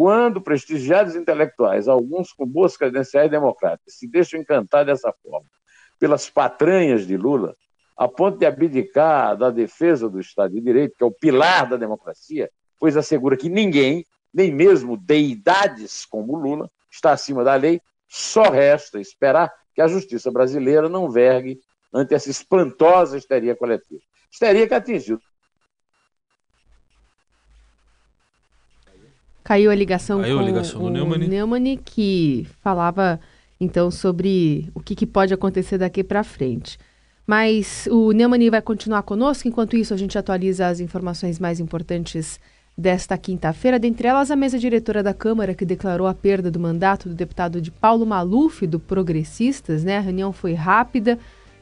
Quando 0.00 0.40
prestigiados 0.40 1.14
intelectuais, 1.14 1.86
alguns 1.86 2.32
com 2.32 2.46
boas 2.46 2.74
credenciais 2.74 3.30
democráticas, 3.30 3.98
se 3.98 4.08
deixam 4.08 4.40
encantar 4.40 4.82
dessa 4.82 5.12
forma 5.22 5.46
pelas 5.98 6.30
patranhas 6.30 7.06
de 7.06 7.18
Lula, 7.18 7.54
a 7.98 8.08
ponto 8.08 8.38
de 8.38 8.46
abdicar 8.46 9.36
da 9.36 9.50
defesa 9.50 10.08
do 10.08 10.18
Estado 10.18 10.54
de 10.54 10.60
Direito, 10.62 10.94
que 10.96 11.04
é 11.04 11.06
o 11.06 11.10
pilar 11.10 11.68
da 11.68 11.76
democracia, 11.76 12.50
pois 12.78 12.96
assegura 12.96 13.36
que 13.36 13.50
ninguém, 13.50 14.06
nem 14.32 14.50
mesmo 14.50 14.96
deidades 14.96 16.06
como 16.06 16.34
Lula, 16.34 16.70
está 16.90 17.12
acima 17.12 17.44
da 17.44 17.54
lei, 17.54 17.78
só 18.08 18.44
resta 18.44 18.98
esperar 18.98 19.52
que 19.74 19.82
a 19.82 19.86
justiça 19.86 20.30
brasileira 20.30 20.88
não 20.88 21.10
vergue 21.10 21.60
ante 21.92 22.14
essa 22.14 22.30
espantosa 22.30 23.18
histeria 23.18 23.54
coletiva. 23.54 24.00
Histeria 24.32 24.66
que 24.66 24.72
atingiu 24.72 25.20
Caiu 29.50 29.68
a 29.68 29.74
ligação 29.74 30.20
Caiu 30.20 30.36
com 30.36 30.44
a 30.44 30.46
ligação 30.46 30.80
o 30.80 30.88
Neumann. 30.88 31.26
Neumann, 31.26 31.76
que 31.84 32.46
falava 32.62 33.18
então 33.60 33.90
sobre 33.90 34.70
o 34.72 34.78
que, 34.78 34.94
que 34.94 35.04
pode 35.04 35.34
acontecer 35.34 35.76
daqui 35.76 36.04
para 36.04 36.22
frente. 36.22 36.78
Mas 37.26 37.88
o 37.90 38.12
Neumani 38.12 38.48
vai 38.48 38.62
continuar 38.62 39.02
conosco, 39.02 39.48
enquanto 39.48 39.74
isso 39.74 39.92
a 39.92 39.96
gente 39.96 40.16
atualiza 40.16 40.68
as 40.68 40.78
informações 40.78 41.40
mais 41.40 41.58
importantes 41.58 42.38
desta 42.78 43.18
quinta-feira, 43.18 43.76
dentre 43.76 44.06
elas 44.06 44.30
a 44.30 44.36
mesa 44.36 44.56
diretora 44.56 45.02
da 45.02 45.12
Câmara 45.12 45.52
que 45.52 45.64
declarou 45.64 46.06
a 46.06 46.14
perda 46.14 46.48
do 46.48 46.60
mandato 46.60 47.08
do 47.08 47.14
deputado 47.16 47.60
de 47.60 47.72
Paulo 47.72 48.06
Maluf, 48.06 48.64
do 48.68 48.78
Progressistas, 48.78 49.82
né? 49.82 49.98
A 49.98 50.00
reunião 50.00 50.32
foi 50.32 50.54
rápida, 50.54 51.18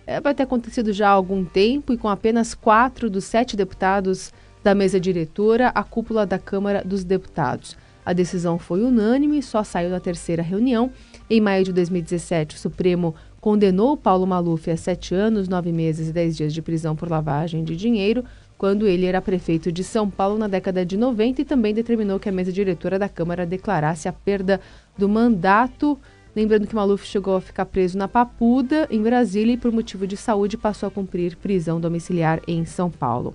é, 0.07 0.21
vai 0.21 0.35
ter 0.35 0.43
acontecido 0.43 0.93
já 0.93 1.09
há 1.09 1.13
algum 1.13 1.43
tempo 1.43 1.95
e 1.95 1.97
com 1.97 2.11
apenas 2.11 2.55
quatro 2.55 3.09
dos 3.09 3.25
sete 3.25 3.57
deputados 3.57 4.31
da 4.63 4.75
mesa 4.75 4.99
diretora, 4.99 5.69
a 5.69 5.83
cúpula 5.83 6.27
da 6.27 6.39
Câmara 6.39 6.83
dos 6.85 7.05
Deputados. 7.05 7.77
A 8.05 8.13
decisão 8.13 8.59
foi 8.59 8.83
unânime, 8.83 9.43
só 9.43 9.63
saiu 9.63 9.91
na 9.91 10.01
terceira 10.01 10.43
reunião. 10.43 10.91
Em 11.29 11.41
maio 11.41 11.63
de 11.63 11.73
2017, 11.75 12.57
o 12.57 12.59
Supremo 12.59 13.15
condenou 13.39 13.97
Paulo 13.97 14.27
Maluf 14.27 14.71
a 14.71 14.77
sete 14.77 15.15
anos, 15.15 15.49
nove 15.49 15.73
meses 15.73 16.09
e 16.09 16.13
dez 16.13 16.37
dias 16.37 16.55
de 16.55 16.63
prisão 16.63 16.97
por 16.97 17.11
lavagem 17.11 17.63
de 17.63 17.77
dinheiro, 17.77 18.25
quando 18.57 18.87
ele 18.87 19.05
era 19.05 19.21
prefeito 19.21 19.71
de 19.71 19.85
São 19.85 20.09
Paulo 20.09 20.39
na 20.39 20.49
década 20.49 20.87
de 20.87 20.97
90 20.97 21.43
e 21.43 21.45
também 21.45 21.75
determinou 21.75 22.19
que 22.19 22.29
a 22.29 22.33
mesa 22.33 22.51
diretora 22.51 22.99
da 22.99 23.09
Câmara 23.09 23.45
declarasse 23.45 24.09
a 24.09 24.13
perda 24.13 24.61
do 24.97 25.09
mandato. 25.09 25.99
Lembrando 26.35 26.67
que 26.67 26.75
Maluf 26.75 27.07
chegou 27.07 27.37
a 27.37 27.41
ficar 27.41 27.67
preso 27.67 27.99
na 27.99 28.09
Papuda, 28.09 28.89
em 28.91 29.03
Brasília, 29.03 29.53
e 29.53 29.57
por 29.57 29.71
motivo 29.71 30.07
de 30.07 30.17
saúde 30.17 30.57
passou 30.57 30.87
a 30.87 30.91
cumprir 30.91 31.37
prisão 31.37 31.81
domiciliar 31.81 32.41
em 32.49 32.65
São 32.65 32.91
Paulo. 32.91 33.35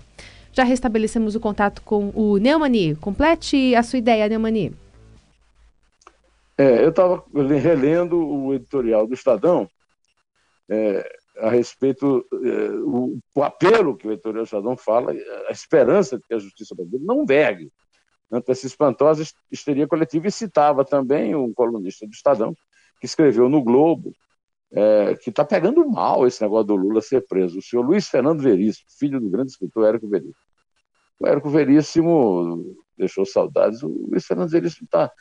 Já 0.53 0.63
restabelecemos 0.63 1.36
o 1.36 1.39
contato 1.39 1.81
com 1.81 2.12
o 2.15 2.38
Neumani. 2.38 2.95
Complete 2.95 3.75
a 3.75 3.81
sua 3.81 3.98
ideia, 3.98 4.29
Neumani. 4.29 4.74
É, 6.55 6.83
eu 6.83 6.89
estava 6.89 7.24
relendo 7.60 8.17
o 8.17 8.53
editorial 8.53 9.07
do 9.07 9.15
Estadão 9.15 9.67
é, 10.69 11.17
a 11.39 11.50
respeito 11.50 12.24
é, 12.31 12.69
o, 12.86 13.17
o, 13.36 13.43
apelo 13.43 13.98
que 13.98 14.07
o 14.07 14.12
editorial 14.12 14.43
do 14.43 14.45
Estadão 14.45 14.77
fala, 14.77 15.12
a 15.48 15.51
esperança 15.51 16.17
de 16.17 16.24
que 16.27 16.33
a 16.36 16.39
justiça 16.39 16.75
brasileira 16.75 17.05
não 17.05 17.25
vergue 17.25 17.72
ante 18.31 18.51
essa 18.51 18.67
espantosa 18.67 19.24
histeria 19.51 19.88
coletiva 19.88 20.27
e 20.27 20.31
citava 20.31 20.86
também 20.86 21.36
um 21.36 21.51
colunista 21.51 22.05
do 22.05 22.13
Estadão 22.13 22.55
que 23.00 23.07
escreveu 23.07 23.50
no 23.50 23.63
Globo 23.63 24.13
é, 24.74 25.15
que 25.15 25.30
está 25.30 25.46
pegando 25.46 25.88
mal 25.88 26.25
esse 26.25 26.42
negócio 26.42 26.65
do 26.65 26.75
Lula 26.75 27.01
ser 27.01 27.25
preso. 27.27 27.60
O 27.60 27.62
senhor 27.62 27.86
Luiz 27.86 28.08
Fernando 28.08 28.42
Veríssimo, 28.42 28.88
filho 28.98 29.20
do 29.20 29.30
grande 29.30 29.51
escritor 29.51 29.88
Érico 29.88 30.08
Veríssimo. 30.08 30.36
O 31.20 31.27
Érico 31.27 31.50
Veríssimo 31.50 32.75
deixou 32.98 33.25
saudades. 33.25 33.84
O 33.84 33.88
Luiz 33.88 34.25
Fernando 34.25 34.50
Veríssimo 34.50 34.86
está 34.86 35.12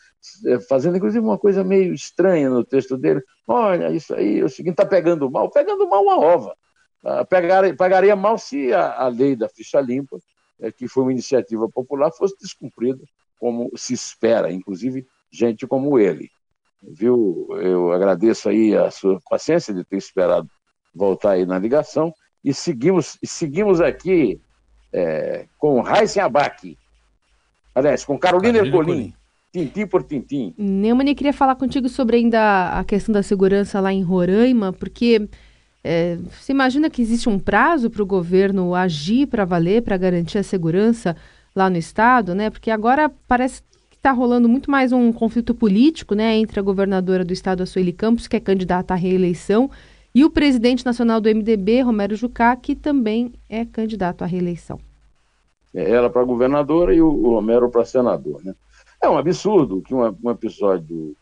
é, 0.46 0.60
fazendo, 0.60 0.96
inclusive, 0.96 1.24
uma 1.24 1.38
coisa 1.38 1.62
meio 1.62 1.92
estranha 1.92 2.48
no 2.48 2.64
texto 2.64 2.96
dele. 2.96 3.22
Olha, 3.46 3.90
isso 3.90 4.14
aí, 4.14 4.40
é 4.40 4.44
o 4.44 4.48
seguinte, 4.48 4.72
está 4.72 4.86
pegando 4.86 5.30
mal. 5.30 5.50
Pegando 5.50 5.86
mal 5.88 6.02
uma 6.02 6.18
ova. 6.18 6.56
Ah, 7.04 7.24
pegaria, 7.24 7.74
pagaria 7.74 8.16
mal 8.16 8.38
se 8.38 8.72
a, 8.72 8.92
a 8.92 9.08
lei 9.08 9.34
da 9.34 9.48
ficha 9.48 9.80
limpa, 9.80 10.18
é, 10.60 10.70
que 10.70 10.86
foi 10.88 11.02
uma 11.02 11.12
iniciativa 11.12 11.68
popular, 11.68 12.12
fosse 12.12 12.36
descumprida, 12.40 13.04
como 13.38 13.70
se 13.76 13.92
espera, 13.92 14.52
inclusive 14.52 15.06
gente 15.30 15.66
como 15.66 15.98
ele. 15.98 16.30
Viu? 16.82 17.46
Eu 17.60 17.92
agradeço 17.92 18.48
aí 18.48 18.76
a 18.76 18.90
sua 18.90 19.20
paciência 19.28 19.72
de 19.72 19.84
ter 19.84 19.96
esperado 19.96 20.48
voltar 20.94 21.32
aí 21.32 21.46
na 21.46 21.58
ligação 21.58 22.12
e 22.44 22.52
seguimos, 22.52 23.18
seguimos 23.24 23.80
aqui 23.80 24.40
é, 24.92 25.46
com 25.58 25.80
Raíssen 25.80 26.22
Abac, 26.22 26.76
Aliás, 27.74 28.04
com 28.04 28.18
Carolina 28.18 28.58
Ercolim. 28.58 29.12
Tintim 29.52 29.86
por 29.86 30.02
tintim. 30.02 30.54
Neumann, 30.56 31.14
queria 31.14 31.32
falar 31.32 31.56
contigo 31.56 31.88
sobre 31.88 32.16
ainda 32.16 32.70
a 32.70 32.84
questão 32.84 33.12
da 33.12 33.22
segurança 33.22 33.80
lá 33.80 33.92
em 33.92 34.02
Roraima, 34.02 34.72
porque 34.72 35.28
é, 35.84 36.16
você 36.30 36.52
imagina 36.52 36.88
que 36.88 37.02
existe 37.02 37.28
um 37.28 37.38
prazo 37.38 37.90
para 37.90 38.02
o 38.02 38.06
governo 38.06 38.74
agir 38.74 39.26
para 39.26 39.44
valer, 39.44 39.82
para 39.82 39.96
garantir 39.98 40.38
a 40.38 40.42
segurança 40.42 41.14
lá 41.54 41.68
no 41.68 41.76
estado, 41.76 42.34
né? 42.34 42.48
Porque 42.48 42.70
agora 42.70 43.10
parece 43.28 43.62
está 44.02 44.10
rolando 44.10 44.48
muito 44.48 44.68
mais 44.68 44.90
um 44.90 45.12
conflito 45.12 45.54
político, 45.54 46.12
né, 46.12 46.34
entre 46.34 46.58
a 46.58 46.62
governadora 46.62 47.24
do 47.24 47.32
estado, 47.32 47.62
a 47.62 47.66
Sueli 47.66 47.92
Campos, 47.92 48.26
que 48.26 48.34
é 48.34 48.40
candidata 48.40 48.94
à 48.94 48.96
reeleição, 48.96 49.70
e 50.12 50.24
o 50.24 50.30
presidente 50.30 50.84
nacional 50.84 51.20
do 51.20 51.28
MDB, 51.28 51.82
Romero 51.82 52.16
Jucá, 52.16 52.56
que 52.56 52.74
também 52.74 53.32
é 53.48 53.64
candidato 53.64 54.22
à 54.22 54.26
reeleição. 54.26 54.80
É, 55.72 55.88
ela 55.88 56.10
para 56.10 56.24
governadora 56.24 56.92
e 56.92 57.00
o, 57.00 57.30
Romero 57.30 57.70
para 57.70 57.84
senador. 57.84 58.44
Né? 58.44 58.52
É 59.00 59.08
um 59.08 59.16
absurdo 59.16 59.80
que 59.82 59.94
uma, 59.94 60.12
um 60.20 60.30
episódio 60.32 61.14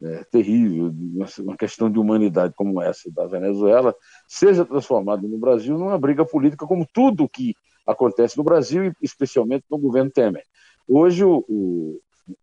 é, 0.00 0.24
terrível, 0.30 0.94
uma, 1.40 1.56
questão 1.56 1.90
de 1.90 1.98
humanidade 1.98 2.54
como 2.56 2.80
essa 2.80 3.10
da 3.10 3.26
Venezuela, 3.26 3.92
seja 4.28 4.64
transformado 4.64 5.26
no 5.26 5.38
Brasil 5.38 5.76
numa 5.76 5.98
briga 5.98 6.24
política, 6.24 6.68
como 6.68 6.86
tudo 6.94 7.28
que 7.28 7.56
acontece 7.84 8.38
no 8.38 8.44
Brasil, 8.44 8.84
e 8.84 8.92
especialmente 9.02 9.64
no 9.68 9.76
governo 9.76 10.08
Temer. 10.08 10.44
Hoje 10.88 11.24
o, 11.24 11.44
o, 11.48 12.00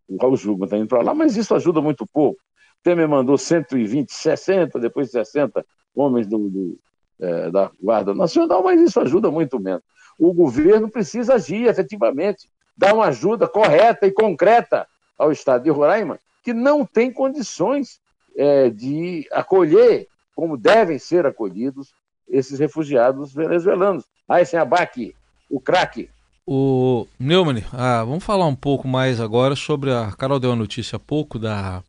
o 0.07 0.17
Raul 0.17 0.35
está 0.35 0.77
indo 0.77 0.87
para 0.87 1.01
lá, 1.01 1.13
mas 1.13 1.35
isso 1.35 1.53
ajuda 1.55 1.81
muito 1.81 2.05
pouco. 2.07 2.39
Temer 2.83 3.07
mandou 3.07 3.37
120, 3.37 4.11
60, 4.11 4.79
depois 4.79 5.11
60 5.11 5.65
homens 5.95 6.27
do, 6.27 6.49
do 6.49 6.79
é, 7.19 7.49
da 7.49 7.71
Guarda 7.81 8.13
Nacional, 8.13 8.63
mas 8.63 8.81
isso 8.81 8.99
ajuda 8.99 9.31
muito 9.31 9.59
menos 9.59 9.83
o 10.17 10.33
governo 10.33 10.89
precisa 10.89 11.35
agir 11.35 11.67
efetivamente, 11.67 12.49
dar 12.75 12.93
uma 12.93 13.07
ajuda 13.07 13.47
correta 13.47 14.07
e 14.07 14.11
concreta 14.11 14.87
ao 15.17 15.31
Estado 15.31 15.63
de 15.63 15.69
Roraima, 15.69 16.19
que 16.43 16.53
não 16.53 16.85
tem 16.85 17.11
condições 17.11 17.99
é, 18.35 18.69
de 18.69 19.27
acolher 19.31 20.07
como 20.35 20.57
devem 20.57 20.99
ser 20.99 21.25
acolhidos 21.25 21.93
esses 22.27 22.59
refugiados 22.59 23.33
venezuelanos. 23.33 24.03
Aí 24.27 24.45
sem 24.45 24.59
abaque, 24.59 25.15
o 25.49 25.59
craque. 25.59 26.09
O 26.47 27.07
Neumann, 27.19 27.63
ah, 27.73 28.03
vamos 28.03 28.23
falar 28.23 28.45
um 28.45 28.55
pouco 28.55 28.87
mais 28.87 29.19
agora 29.19 29.55
sobre 29.55 29.91
a. 29.91 30.11
Carol 30.11 30.39
deu 30.39 30.51
a 30.51 30.55
notícia 30.55 30.97
há 30.97 30.99
pouco 30.99 31.39
da 31.39 31.83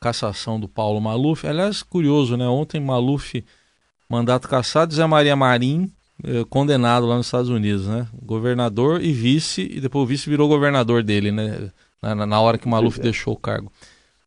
cassação 0.00 0.58
do 0.58 0.66
Paulo 0.66 1.00
Maluf. 1.00 1.46
Aliás, 1.46 1.82
curioso, 1.82 2.36
né? 2.36 2.48
Ontem 2.48 2.80
Maluf, 2.80 3.44
mandato 4.08 4.48
cassado, 4.48 4.92
Zé 4.92 5.06
Maria 5.06 5.36
Marim 5.36 5.92
eh, 6.24 6.44
condenado 6.50 7.06
lá 7.06 7.16
nos 7.16 7.26
Estados 7.26 7.50
Unidos, 7.50 7.86
né? 7.86 8.06
Governador 8.22 9.02
e 9.02 9.12
vice, 9.12 9.62
e 9.62 9.80
depois 9.80 10.02
o 10.02 10.06
vice 10.06 10.28
virou 10.28 10.48
governador 10.48 11.02
dele, 11.02 11.30
né? 11.30 11.70
Na, 12.02 12.26
na 12.26 12.40
hora 12.40 12.58
que 12.58 12.68
Maluf 12.68 12.98
é. 12.98 13.02
deixou 13.02 13.34
o 13.34 13.38
cargo. 13.38 13.70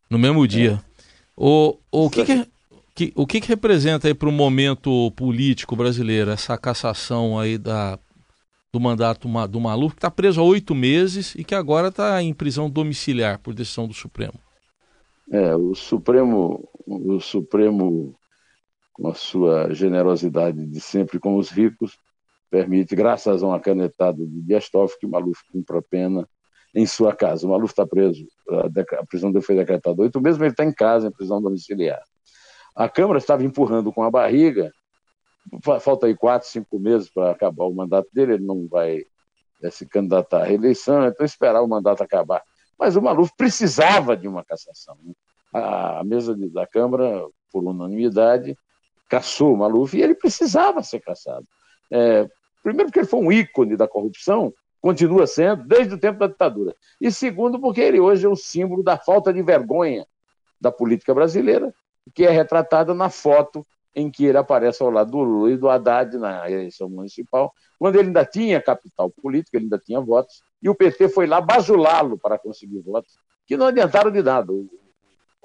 No 0.08 0.18
mesmo 0.18 0.46
dia. 0.46 0.80
É. 0.80 0.94
O, 1.36 1.76
o, 1.90 2.08
que, 2.08 2.24
que, 2.24 2.48
que, 2.94 3.12
o 3.14 3.26
que, 3.26 3.40
que 3.40 3.48
representa 3.48 4.08
aí 4.08 4.14
para 4.14 4.28
o 4.28 4.32
momento 4.32 5.10
político 5.12 5.76
brasileiro 5.76 6.30
essa 6.30 6.56
cassação 6.56 7.38
aí 7.38 7.58
da, 7.58 7.98
do 8.74 8.80
mandato 8.80 9.28
do 9.48 9.60
Maluf, 9.60 9.94
que 9.94 9.98
está 9.98 10.10
preso 10.10 10.40
há 10.40 10.44
oito 10.44 10.74
meses 10.74 11.32
e 11.36 11.44
que 11.44 11.54
agora 11.54 11.88
está 11.88 12.20
em 12.20 12.34
prisão 12.34 12.68
domiciliar 12.68 13.38
por 13.38 13.54
decisão 13.54 13.86
do 13.86 13.94
Supremo? 13.94 14.34
É, 15.30 15.54
o 15.54 15.76
Supremo, 15.76 16.68
o 16.84 17.20
Supremo 17.20 18.16
com 18.92 19.06
a 19.06 19.14
sua 19.14 19.72
generosidade 19.72 20.66
de 20.66 20.80
sempre 20.80 21.20
com 21.20 21.36
os 21.36 21.50
ricos, 21.50 21.96
permite, 22.50 22.96
graças 22.96 23.44
a 23.44 23.46
uma 23.46 23.60
canetada 23.60 24.26
de 24.26 24.42
Dias 24.42 24.68
Toffoli, 24.68 24.98
que 24.98 25.06
o 25.06 25.10
Maluf 25.10 25.40
cumpra 25.52 25.78
a 25.78 25.82
pena 25.82 26.28
em 26.74 26.84
sua 26.84 27.14
casa. 27.14 27.46
O 27.46 27.50
Maluf 27.50 27.70
está 27.70 27.86
preso, 27.86 28.26
a, 28.48 29.06
prisão 29.06 29.30
dele 29.30 29.44
foi 29.44 29.54
decretada 29.54 30.02
oito 30.02 30.20
meses, 30.20 30.36
mas 30.36 30.46
ele 30.46 30.52
está 30.52 30.64
em 30.64 30.74
casa, 30.74 31.06
em 31.06 31.12
prisão 31.12 31.40
domiciliar. 31.40 32.02
A 32.74 32.88
Câmara 32.88 33.18
estava 33.18 33.44
empurrando 33.44 33.92
com 33.92 34.02
a 34.02 34.10
barriga, 34.10 34.72
falta 35.80 36.06
aí 36.06 36.14
quatro, 36.16 36.48
cinco 36.48 36.78
meses 36.78 37.08
para 37.08 37.30
acabar 37.30 37.64
o 37.64 37.74
mandato 37.74 38.08
dele, 38.12 38.34
ele 38.34 38.44
não 38.44 38.66
vai 38.66 39.04
é, 39.62 39.70
se 39.70 39.86
candidatar 39.86 40.42
à 40.42 40.44
reeleição, 40.44 41.06
então 41.06 41.24
esperar 41.24 41.62
o 41.62 41.68
mandato 41.68 42.02
acabar. 42.02 42.42
Mas 42.78 42.96
o 42.96 43.02
Maluf 43.02 43.32
precisava 43.36 44.16
de 44.16 44.26
uma 44.26 44.44
cassação. 44.44 44.96
Né? 45.02 45.12
A, 45.52 46.00
a 46.00 46.04
mesa 46.04 46.34
de, 46.34 46.48
da 46.48 46.66
Câmara, 46.66 47.26
por 47.52 47.62
unanimidade, 47.64 48.56
caçou 49.08 49.54
o 49.54 49.56
Maluf 49.56 49.96
e 49.96 50.02
ele 50.02 50.14
precisava 50.14 50.82
ser 50.82 51.00
caçado. 51.00 51.46
É, 51.90 52.28
primeiro, 52.62 52.90
porque 52.90 53.00
ele 53.00 53.06
foi 53.06 53.20
um 53.20 53.30
ícone 53.30 53.76
da 53.76 53.86
corrupção, 53.86 54.52
continua 54.80 55.26
sendo, 55.26 55.64
desde 55.64 55.94
o 55.94 55.98
tempo 55.98 56.18
da 56.18 56.26
ditadura. 56.26 56.74
E 57.00 57.10
segundo, 57.10 57.60
porque 57.60 57.80
ele 57.80 58.00
hoje 58.00 58.26
é 58.26 58.28
o 58.28 58.36
símbolo 58.36 58.82
da 58.82 58.98
falta 58.98 59.32
de 59.32 59.42
vergonha 59.42 60.06
da 60.60 60.72
política 60.72 61.14
brasileira, 61.14 61.72
que 62.14 62.24
é 62.24 62.30
retratada 62.30 62.92
na 62.92 63.08
foto 63.08 63.64
em 63.94 64.10
que 64.10 64.24
ele 64.24 64.38
aparece 64.38 64.82
ao 64.82 64.90
lado 64.90 65.10
do 65.10 65.18
Lula 65.18 65.52
e 65.52 65.56
do 65.56 65.68
Haddad 65.68 66.16
na 66.18 66.50
eleição 66.50 66.88
municipal, 66.88 67.52
quando 67.78 67.96
ele 67.96 68.08
ainda 68.08 68.24
tinha 68.24 68.60
capital 68.60 69.10
político, 69.10 69.56
ele 69.56 69.66
ainda 69.66 69.78
tinha 69.78 70.00
votos, 70.00 70.42
e 70.62 70.68
o 70.68 70.74
PT 70.74 71.08
foi 71.08 71.26
lá 71.26 71.40
bajulá-lo 71.40 72.18
para 72.18 72.38
conseguir 72.38 72.80
votos, 72.80 73.14
que 73.46 73.56
não 73.56 73.66
adiantaram 73.66 74.10
de 74.10 74.22
nada. 74.22 74.52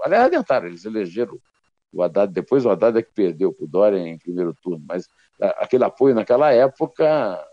Aliás, 0.02 0.26
adiantaram, 0.26 0.68
eles 0.68 0.86
elegeram 0.86 1.38
o 1.92 2.02
Haddad, 2.02 2.32
depois 2.32 2.66
o 2.66 2.70
Haddad 2.70 2.98
é 2.98 3.02
que 3.02 3.14
perdeu 3.14 3.52
para 3.52 3.66
o 3.66 3.68
Dória 3.68 3.98
em 3.98 4.18
primeiro 4.18 4.56
turno, 4.62 4.84
mas 4.88 5.08
aquele 5.58 5.84
apoio 5.84 6.16
naquela 6.16 6.52
época 6.52 7.46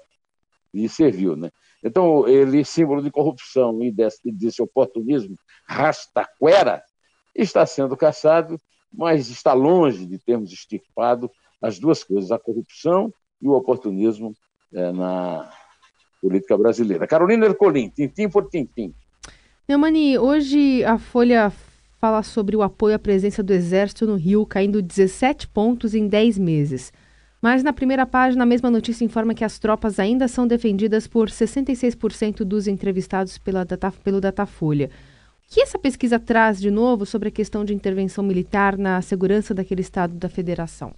lhe 0.73 0.89
serviu, 0.89 1.37
né? 1.37 1.51
Então, 1.83 2.27
ele, 2.29 2.65
símbolo 2.65 3.03
de 3.03 3.11
corrupção 3.11 3.83
e 3.83 3.91
desse, 3.91 4.31
desse 4.33 4.61
oportunismo 4.61 5.37
rastaquera, 5.67 6.83
está 7.35 7.65
sendo 7.65 7.97
caçado 7.97 8.61
mas 8.97 9.29
está 9.29 9.53
longe 9.53 10.07
de 10.07 10.19
termos 10.19 10.53
extirpado 10.53 11.31
as 11.61 11.79
duas 11.79 12.03
coisas, 12.03 12.33
a 12.33 12.39
corrupção 12.39 13.13
e 13.41 13.47
o 13.47 13.53
oportunismo 13.53 14.35
é, 14.73 14.93
na 14.93 15.51
política 16.21 16.57
brasileira. 16.57 17.07
Carolina 17.07 17.47
Ercolim, 17.47 17.91
tintim 17.91 18.29
por 18.29 18.49
tintim. 18.49 18.95
Neumani, 19.69 20.19
hoje 20.19 20.83
a 20.85 20.99
Folha 20.99 21.53
fala 22.01 22.23
sobre 22.23 22.57
o 22.57 22.63
apoio 22.63 22.95
à 22.95 22.99
presença 22.99 23.43
do 23.43 23.53
Exército 23.53 24.07
no 24.07 24.15
Rio, 24.15 24.47
caindo 24.47 24.81
17 24.81 25.49
pontos 25.49 25.95
em 25.95 26.09
10 26.09 26.39
meses. 26.39 26.93
Mas 27.43 27.63
na 27.63 27.73
primeira 27.73 28.07
página, 28.07 28.45
a 28.45 28.47
mesma 28.47 28.71
notícia 28.71 29.05
informa 29.05 29.35
que 29.35 29.45
as 29.45 29.59
tropas 29.59 29.99
ainda 29.99 30.27
são 30.27 30.47
defendidas 30.47 31.07
por 31.07 31.29
66% 31.29 32.45
dos 32.45 32.67
entrevistados 32.67 33.39
pela 33.39 33.65
Data, 33.65 33.93
pelo 34.03 34.21
Datafolha. 34.21 34.91
Que 35.49 35.63
essa 35.63 35.79
pesquisa 35.79 36.19
traz 36.19 36.61
de 36.61 36.71
novo 36.71 37.07
sobre 37.07 37.29
a 37.29 37.33
questão 37.33 37.65
de 37.65 37.73
intervenção 37.73 38.23
militar 38.25 38.77
na 38.77 39.01
segurança 39.01 39.55
daquele 39.55 39.81
Estado 39.81 40.15
da 40.15 40.29
Federação? 40.29 40.93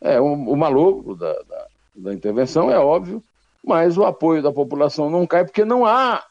É, 0.00 0.20
o, 0.20 0.32
o 0.32 0.56
maluco 0.56 1.14
da, 1.14 1.32
da, 1.32 1.66
da 1.94 2.14
intervenção 2.14 2.70
é 2.70 2.78
óbvio, 2.78 3.22
mas 3.64 3.96
o 3.96 4.04
apoio 4.04 4.42
da 4.42 4.52
população 4.52 5.08
não 5.08 5.26
cai 5.26 5.44
porque 5.44 5.64
não 5.64 5.86
há 5.86 6.24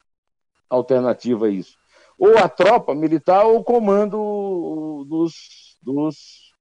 alternativa 0.69 1.47
a 1.47 1.49
isso. 1.49 1.77
Ou 2.17 2.37
a 2.37 2.47
tropa 2.47 2.93
militar 2.93 3.45
ou 3.45 3.59
o 3.59 3.63
comando 3.63 5.05
dos, 5.07 5.77
dos, 5.81 6.53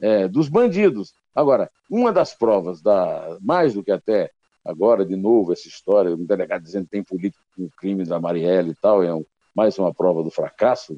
é, 0.00 0.28
dos 0.28 0.48
bandidos. 0.48 1.12
Agora, 1.34 1.70
uma 1.88 2.12
das 2.12 2.34
provas, 2.34 2.82
da, 2.82 3.38
mais 3.40 3.74
do 3.74 3.82
que 3.82 3.90
até 3.90 4.30
agora, 4.64 5.04
de 5.04 5.16
novo, 5.16 5.52
essa 5.52 5.68
história, 5.68 6.12
o 6.12 6.16
delegado 6.16 6.62
dizendo 6.62 6.84
que 6.84 6.90
tem 6.90 7.02
político 7.02 7.44
com 7.56 7.64
o 7.64 7.70
crime 7.70 8.04
da 8.04 8.20
Marielle 8.20 8.70
e 8.70 8.74
tal, 8.74 9.02
é 9.02 9.14
um, 9.14 9.24
mais 9.54 9.78
uma 9.78 9.92
prova 9.92 10.22
do 10.22 10.30
fracasso. 10.30 10.96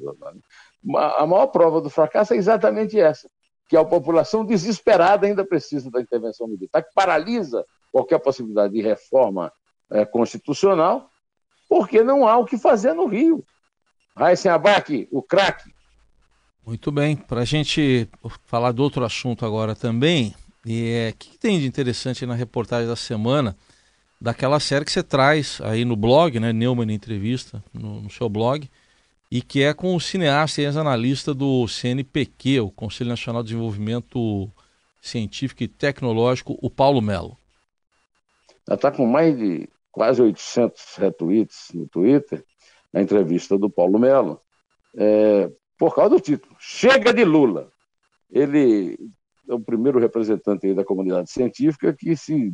A 0.95 1.25
maior 1.25 1.47
prova 1.47 1.81
do 1.81 1.89
fracasso 1.89 2.33
é 2.33 2.37
exatamente 2.37 2.99
essa, 2.99 3.29
que 3.67 3.77
a 3.77 3.83
população 3.83 4.45
desesperada 4.45 5.25
ainda 5.25 5.45
precisa 5.45 5.89
da 5.89 6.01
intervenção 6.01 6.47
militar, 6.47 6.83
que 6.83 6.93
paralisa 6.93 7.65
qualquer 7.91 8.19
possibilidade 8.19 8.73
de 8.73 8.81
reforma 8.81 9.51
é, 9.91 10.05
constitucional, 10.05 11.09
porque 11.69 12.03
não 12.03 12.27
há 12.27 12.37
o 12.37 12.45
que 12.45 12.57
fazer 12.57 12.93
no 12.93 13.05
Rio. 13.05 13.43
Raíssen 14.15 14.51
Abac, 14.51 15.07
o 15.11 15.21
craque. 15.21 15.73
Muito 16.65 16.91
bem, 16.91 17.15
para 17.15 17.41
a 17.41 17.45
gente 17.45 18.09
falar 18.45 18.71
de 18.71 18.81
outro 18.81 19.03
assunto 19.03 19.45
agora 19.45 19.75
também, 19.75 20.33
e 20.65 20.89
é, 20.91 21.09
o 21.09 21.13
que 21.13 21.37
tem 21.37 21.59
de 21.59 21.67
interessante 21.67 22.25
na 22.25 22.35
reportagem 22.35 22.87
da 22.87 22.95
semana 22.95 23.55
daquela 24.19 24.59
série 24.59 24.85
que 24.85 24.91
você 24.91 25.03
traz 25.03 25.59
aí 25.61 25.83
no 25.83 25.97
blog, 25.97 26.39
né, 26.39 26.53
Neumann 26.53 26.93
Entrevista, 26.93 27.61
no, 27.73 28.01
no 28.01 28.09
seu 28.09 28.29
blog, 28.29 28.69
e 29.29 29.41
que 29.41 29.63
é 29.63 29.73
com 29.73 29.95
o 29.95 29.99
cineasta 29.99 30.61
e 30.61 30.65
ex-analista 30.65 31.33
do 31.33 31.67
CNPq, 31.67 32.61
o 32.61 32.71
Conselho 32.71 33.09
Nacional 33.09 33.43
de 33.43 33.49
Desenvolvimento 33.49 34.49
Científico 35.01 35.63
e 35.63 35.67
Tecnológico, 35.67 36.57
o 36.61 36.69
Paulo 36.69 37.01
Melo. 37.01 37.37
Ela 38.65 38.75
está 38.75 38.89
com 38.91 39.05
mais 39.05 39.37
de 39.37 39.67
quase 39.91 40.21
800 40.21 40.95
retweets 40.95 41.67
no 41.73 41.85
Twitter, 41.87 42.45
a 42.93 43.01
entrevista 43.01 43.57
do 43.57 43.69
Paulo 43.69 43.99
Melo, 43.99 44.39
é, 44.95 45.51
por 45.77 45.93
causa 45.93 46.11
do 46.11 46.21
título, 46.21 46.55
Chega 46.59 47.11
de 47.11 47.25
Lula. 47.25 47.69
Ele 48.31 48.97
é 49.47 49.53
o 49.53 49.59
primeiro 49.59 49.99
representante 49.99 50.73
da 50.73 50.83
comunidade 50.83 51.31
científica 51.31 51.93
que 51.93 52.15
se, 52.15 52.53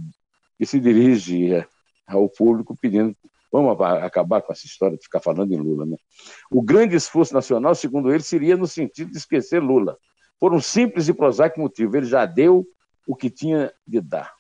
que 0.58 0.66
se 0.66 0.80
dirige 0.80 1.54
é, 1.54 1.68
ao 2.08 2.30
público 2.30 2.76
pedindo 2.80 3.16
vamos 3.52 3.80
acabar 3.82 4.42
com 4.42 4.54
essa 4.54 4.66
história 4.66 4.98
de 4.98 5.04
ficar 5.04 5.20
falando 5.20 5.52
em 5.52 5.58
Lula. 5.58 5.86
Né? 5.86 5.98
O 6.52 6.62
grande 6.62 6.96
esforço 6.96 7.34
nacional, 7.34 7.74
segundo 7.74 8.12
ele, 8.12 8.22
seria 8.22 8.56
no 8.56 8.68
sentido 8.68 9.12
de 9.12 9.18
esquecer 9.18 9.62
Lula. 9.62 9.98
Por 10.40 10.54
um 10.54 10.62
simples 10.62 11.10
e 11.10 11.14
prosaico 11.14 11.60
motivo, 11.60 11.98
ele 11.98 12.06
já 12.06 12.26
deu 12.26 12.66
o 13.08 13.16
que 13.16 13.30
tinha 13.30 13.74
de 13.88 14.00
dar. 14.00 14.32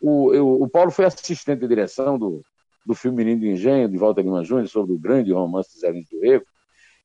O, 0.00 0.34
eu, 0.34 0.60
o 0.60 0.68
Paulo 0.68 0.90
foi 0.90 1.04
assistente 1.04 1.60
de 1.60 1.68
direção 1.68 2.18
do, 2.18 2.42
do 2.84 2.94
filme 2.94 3.18
Menino 3.18 3.40
do 3.40 3.46
Engenho, 3.46 3.88
de 3.88 3.96
Walter 3.96 4.22
Lima 4.22 4.44
Júnior, 4.44 4.68
sobre 4.68 4.92
o 4.92 4.98
grande 4.98 5.32
romance 5.32 5.72
de 5.72 5.78
Zé 5.78 5.90
Lins 5.92 6.08
do 6.10 6.20
Rego, 6.20 6.44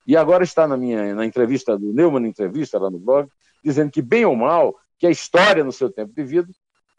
e 0.08 0.16
agora 0.16 0.44
está 0.44 0.68
na 0.68 0.76
minha 0.76 1.14
na 1.14 1.26
entrevista 1.26 1.78
do 1.78 1.94
Neumann 1.94 2.26
Entrevista, 2.26 2.80
lá 2.80 2.90
no 2.90 2.98
blog, 2.98 3.30
dizendo 3.64 3.92
que, 3.92 4.02
bem 4.02 4.26
ou 4.26 4.36
mal, 4.36 4.76
que 4.98 5.08
a 5.08 5.12
história, 5.12 5.64
no 5.64 5.72
seu 5.72 5.92
tempo 5.92 6.14
de 6.14 6.24
vida, 6.24 6.50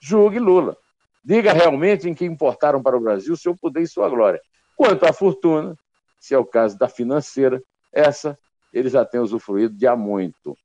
julgue 0.01 0.39
Lula. 0.39 0.77
Diga 1.25 1.53
realmente 1.53 2.09
em 2.09 2.15
que 2.15 2.25
importaram 2.25 2.83
para 2.83 2.97
o 2.97 3.01
Brasil 3.01 3.37
seu 3.37 3.57
poder 3.57 3.83
e 3.83 3.87
sua 3.87 4.09
glória. 4.09 4.41
Quanto 4.77 5.05
à 5.05 5.13
fortuna, 5.13 5.77
se 6.21 6.35
é 6.35 6.39
o 6.39 6.45
caso 6.45 6.79
da 6.79 6.89
financeira, 6.89 7.63
essa 7.93 8.39
ele 8.73 8.89
já 8.89 9.05
tem 9.05 9.21
usufruído 9.21 9.75
de 9.75 9.87
há 9.87 9.97
muito. 9.97 10.57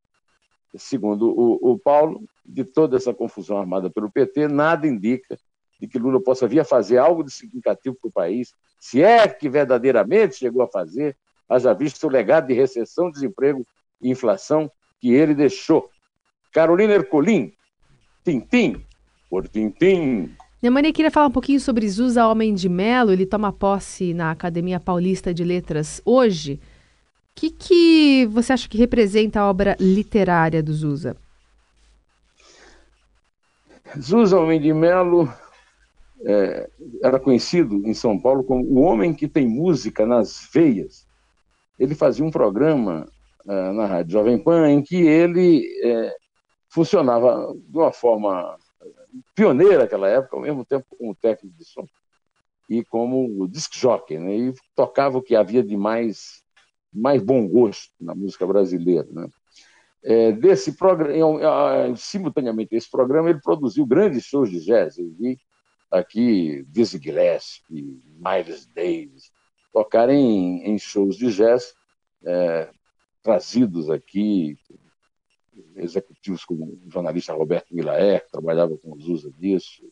Segundo 0.76 1.30
o, 1.30 1.74
o 1.74 1.80
Paulo, 1.80 2.24
de 2.46 2.64
toda 2.64 2.98
essa 2.98 3.14
confusão 3.14 3.58
armada 3.58 3.90
pelo 3.90 4.12
PT, 4.12 4.48
nada 4.48 4.88
indica 4.88 5.38
de 5.80 5.88
que 5.88 6.00
Lula 6.00 6.22
possa 6.22 6.48
vir 6.48 6.60
a 6.60 6.66
fazer 6.66 6.98
algo 6.98 7.24
de 7.24 7.32
significativo 7.32 7.98
para 8.00 8.08
o 8.08 8.12
país, 8.12 8.54
se 8.80 9.02
é 9.02 9.28
que 9.28 9.50
verdadeiramente 9.50 10.36
chegou 10.36 10.62
a 10.62 10.68
fazer, 10.68 11.18
haja 11.48 11.74
visto 11.74 12.06
o 12.06 12.10
legado 12.10 12.48
de 12.48 12.54
recessão, 12.54 13.12
desemprego 13.12 13.66
e 14.02 14.10
inflação 14.10 14.72
que 15.04 15.12
ele 15.12 15.36
deixou. 15.36 15.90
Carolina 16.54 16.94
Ercolim, 16.94 17.52
Tintim, 18.24 18.82
por 19.30 19.50
Tintim. 19.50 20.34
Neumani 20.62 20.94
queria 20.94 21.12
falar 21.12 21.28
um 21.28 21.32
pouquinho 21.32 21.60
sobre 21.60 21.90
Zusa 21.90 22.26
Homem 22.26 22.54
de 22.54 22.70
Melo. 22.70 23.12
Ele 23.12 23.26
toma 23.26 23.52
posse 23.52 24.14
na 24.14 24.32
Academia 24.32 24.80
Paulista 24.80 25.34
de 25.34 25.44
Letras 25.44 26.02
hoje. 26.06 26.54
O 26.54 26.60
que, 27.36 27.50
que 27.50 28.26
você 28.28 28.54
acha 28.54 28.70
que 28.70 28.78
representa 28.78 29.42
a 29.42 29.50
obra 29.50 29.76
literária 29.78 30.64
do 30.64 30.74
Zusa? 30.74 31.18
Zusa 34.00 34.40
Homem 34.40 34.62
de 34.62 34.74
Melo 34.74 35.28
é, 36.24 36.70
era 37.04 37.20
conhecido 37.20 37.86
em 37.86 37.94
São 37.94 38.18
Paulo 38.18 38.46
como 38.46 38.64
o 38.64 38.80
homem 38.80 39.14
que 39.14 39.28
tem 39.28 39.46
música 39.46 40.06
nas 40.06 40.48
veias. 40.54 41.06
Ele 41.78 41.94
fazia 41.94 42.24
um 42.24 42.32
programa 42.32 43.06
na 43.46 43.86
Rádio 43.86 44.14
Jovem 44.14 44.42
Pan 44.42 44.70
em 44.70 44.82
que 44.82 44.96
ele 44.96 45.66
é, 45.84 46.16
funcionava 46.70 47.54
de 47.56 47.78
uma 47.78 47.92
forma 47.92 48.58
pioneira 49.36 49.80
naquela 49.80 50.08
época, 50.08 50.36
ao 50.36 50.42
mesmo 50.42 50.66
tempo 50.66 50.86
como 50.98 51.16
técnico 51.16 51.56
de 51.58 51.66
som 51.66 51.86
e 52.70 52.84
como 52.84 53.48
disc 53.48 53.76
jockey, 53.76 54.18
né? 54.18 54.36
e 54.36 54.54
tocava 54.76 55.18
o 55.18 55.22
que 55.22 55.36
havia 55.36 55.64
de 55.64 55.76
mais, 55.76 56.42
mais 56.92 57.22
bom 57.22 57.48
gosto 57.48 57.92
na 58.00 58.16
música 58.16 58.48
brasileira. 58.48 59.08
Né? 59.12 59.28
É, 60.04 60.32
desse 60.32 60.74
programa, 60.74 61.96
simultaneamente 61.96 62.76
esse 62.76 62.90
programa, 62.90 63.30
ele 63.30 63.42
produziu 63.42 63.86
grandes 63.86 64.24
shows 64.24 64.50
de 64.50 64.64
jazz. 64.66 64.98
Eu 64.98 65.12
vi 65.12 65.38
aqui 65.92 66.66
Dizzy 66.68 66.98
Gillespie, 66.98 68.02
Miles 68.18 68.66
Davis, 68.74 69.32
tocarem 69.72 70.18
em, 70.18 70.72
em 70.72 70.80
shows 70.80 71.16
de 71.16 71.32
jazz 71.32 71.74
é, 72.26 72.70
trazidos 73.24 73.90
aqui, 73.90 74.58
executivos 75.76 76.44
como 76.44 76.66
o 76.66 76.92
jornalista 76.92 77.34
Roberto 77.34 77.74
Milaer, 77.74 78.26
que 78.26 78.32
trabalhava 78.32 78.78
com 78.78 78.94
o 78.94 79.00
Zusa 79.00 79.32
disso. 79.32 79.84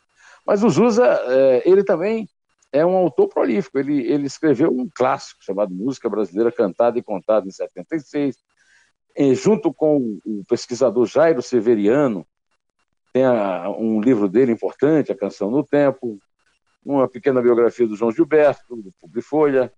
Mas 0.45 0.63
o 0.63 0.69
Zusa, 0.69 1.05
é, 1.05 1.69
ele 1.69 1.83
também 1.83 2.27
é 2.71 2.85
um 2.85 2.95
autor 2.95 3.27
prolífico. 3.27 3.77
Ele, 3.79 4.01
ele 4.11 4.25
escreveu 4.25 4.71
um 4.71 4.89
clássico 4.93 5.43
chamado 5.43 5.73
Música 5.73 6.09
Brasileira 6.09 6.51
Cantada 6.51 6.97
e 6.97 7.03
Contada 7.03 7.47
em 7.47 7.51
76, 7.51 8.37
e, 9.15 9.35
junto 9.35 9.73
com 9.73 10.19
o 10.25 10.43
pesquisador 10.47 11.05
Jairo 11.05 11.41
Severiano, 11.41 12.25
tem 13.13 13.25
a, 13.25 13.69
um 13.69 13.99
livro 13.99 14.29
dele 14.29 14.53
importante, 14.53 15.11
A 15.11 15.17
Canção 15.17 15.51
no 15.51 15.63
Tempo, 15.63 16.17
uma 16.83 17.07
pequena 17.07 17.41
biografia 17.41 17.87
do 17.87 17.95
João 17.95 18.11
Gilberto, 18.11 18.75
do 18.75 18.91
Publifolha, 18.99 19.71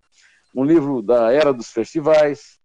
um 0.55 0.63
livro 0.63 1.01
da 1.01 1.33
Era 1.33 1.51
dos 1.51 1.71
Festivais, 1.71 2.59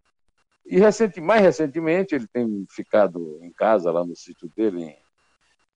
e 0.68 0.78
recente, 0.78 1.20
mais 1.20 1.40
recentemente, 1.40 2.14
ele 2.14 2.26
tem 2.26 2.66
ficado 2.70 3.38
em 3.42 3.50
casa, 3.52 3.90
lá 3.90 4.04
no 4.04 4.14
sítio 4.14 4.50
dele, 4.54 4.84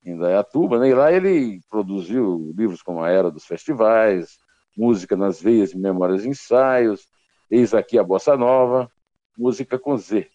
em, 0.04 0.12
em 0.12 0.18
Dayatuba, 0.18 0.78
né? 0.78 0.90
e 0.90 0.94
lá 0.94 1.10
ele 1.10 1.60
produziu 1.70 2.52
livros 2.54 2.82
como 2.82 3.02
A 3.02 3.10
Era 3.10 3.30
dos 3.30 3.46
Festivais, 3.46 4.38
Música 4.76 5.16
nas 5.16 5.40
Veias 5.40 5.74
Memórias 5.74 6.24
e 6.24 6.28
Ensaios, 6.28 7.06
Eis 7.50 7.72
Aqui 7.72 7.98
a 7.98 8.04
Bossa 8.04 8.36
Nova, 8.36 8.90
Música 9.36 9.78
com 9.78 9.96
Z. 9.96 10.28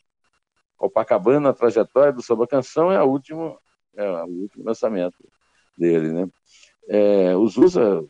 Copacabana, 0.76 1.50
a 1.50 1.54
trajetória 1.54 2.14
do 2.14 2.22
samba 2.22 2.48
canção 2.48 2.92
é, 2.92 2.98
a 2.98 3.04
última, 3.04 3.58
é 3.96 4.10
o 4.24 4.28
último 4.28 4.64
lançamento 4.64 5.18
dele. 5.78 6.12
Né? 6.12 6.30
É, 6.88 7.36
o 7.36 7.48
Zusa 7.48 8.04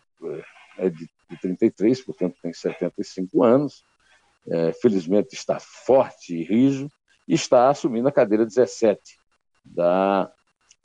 é 0.78 0.90
de, 0.90 1.10
de 1.30 1.42
33, 1.42 2.02
portanto 2.04 2.36
tem 2.42 2.54
75 2.54 3.44
anos, 3.44 3.84
é, 4.50 4.74
felizmente 4.74 5.34
está 5.34 5.60
forte 5.60 6.36
e 6.36 6.44
rijo, 6.44 6.90
e 7.28 7.34
está 7.34 7.70
assumindo 7.70 8.08
a 8.08 8.12
cadeira 8.12 8.46
17 8.46 9.00
da 9.66 10.32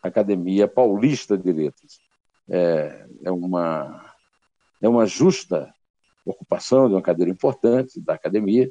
Academia 0.03 0.67
Paulista 0.67 1.39
de 1.39 1.53
Letras. 1.53 2.01
É, 2.49 3.07
é, 3.25 3.31
uma, 3.31 4.13
é 4.81 4.89
uma 4.89 5.07
justa 5.07 5.73
ocupação 6.25 6.89
de 6.89 6.95
uma 6.95 7.03
cadeira 7.03 7.31
importante 7.31 8.01
da 8.01 8.15
academia. 8.15 8.71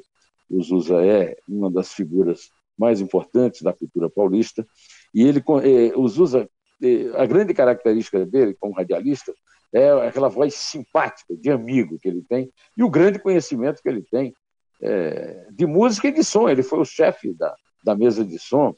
O 0.50 0.62
Zusa 0.62 1.04
é 1.04 1.36
uma 1.48 1.70
das 1.70 1.92
figuras 1.92 2.50
mais 2.78 3.00
importantes 3.00 3.62
da 3.62 3.72
cultura 3.72 4.10
paulista. 4.10 4.66
E 5.14 5.22
ele, 5.22 5.42
eh, 5.62 5.92
os 5.96 6.18
usa, 6.18 6.48
eh, 6.82 7.10
a 7.14 7.26
grande 7.26 7.54
característica 7.54 8.24
dele 8.26 8.54
como 8.58 8.74
radialista 8.74 9.32
é 9.72 9.90
aquela 10.06 10.28
voz 10.28 10.54
simpática, 10.54 11.34
de 11.34 11.50
amigo 11.50 11.98
que 11.98 12.08
ele 12.08 12.22
tem, 12.22 12.52
e 12.76 12.82
o 12.82 12.90
grande 12.90 13.18
conhecimento 13.18 13.82
que 13.82 13.88
ele 13.88 14.02
tem 14.02 14.34
é, 14.82 15.46
de 15.50 15.66
música 15.66 16.08
e 16.08 16.12
de 16.12 16.24
som. 16.24 16.48
Ele 16.48 16.62
foi 16.62 16.80
o 16.80 16.84
chefe 16.84 17.32
da, 17.34 17.54
da 17.84 17.94
mesa 17.94 18.24
de 18.24 18.38
som 18.38 18.74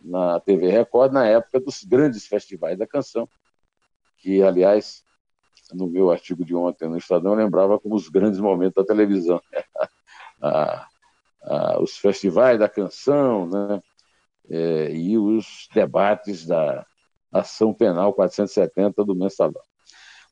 na 0.00 0.38
TV 0.40 0.68
Record 0.68 1.12
na 1.12 1.26
época 1.26 1.60
dos 1.60 1.82
grandes 1.84 2.26
festivais 2.26 2.78
da 2.78 2.86
canção, 2.86 3.28
que, 4.18 4.42
aliás, 4.42 5.02
no 5.72 5.86
meu 5.86 6.10
artigo 6.10 6.44
de 6.44 6.54
ontem 6.54 6.88
no 6.88 6.98
Estadão, 6.98 7.32
eu 7.32 7.38
lembrava 7.38 7.78
como 7.78 7.94
os 7.94 8.08
grandes 8.08 8.38
momentos 8.38 8.74
da 8.74 8.84
televisão. 8.84 9.40
ah, 10.42 10.86
ah, 11.42 11.78
os 11.80 11.96
festivais 11.96 12.58
da 12.58 12.68
canção 12.68 13.46
né? 13.46 13.82
É, 14.50 14.90
e 14.94 15.16
os 15.16 15.68
debates 15.72 16.46
da 16.46 16.84
ação 17.32 17.72
penal 17.72 18.12
470 18.12 19.04
do 19.04 19.14
Mensalão. 19.14 19.62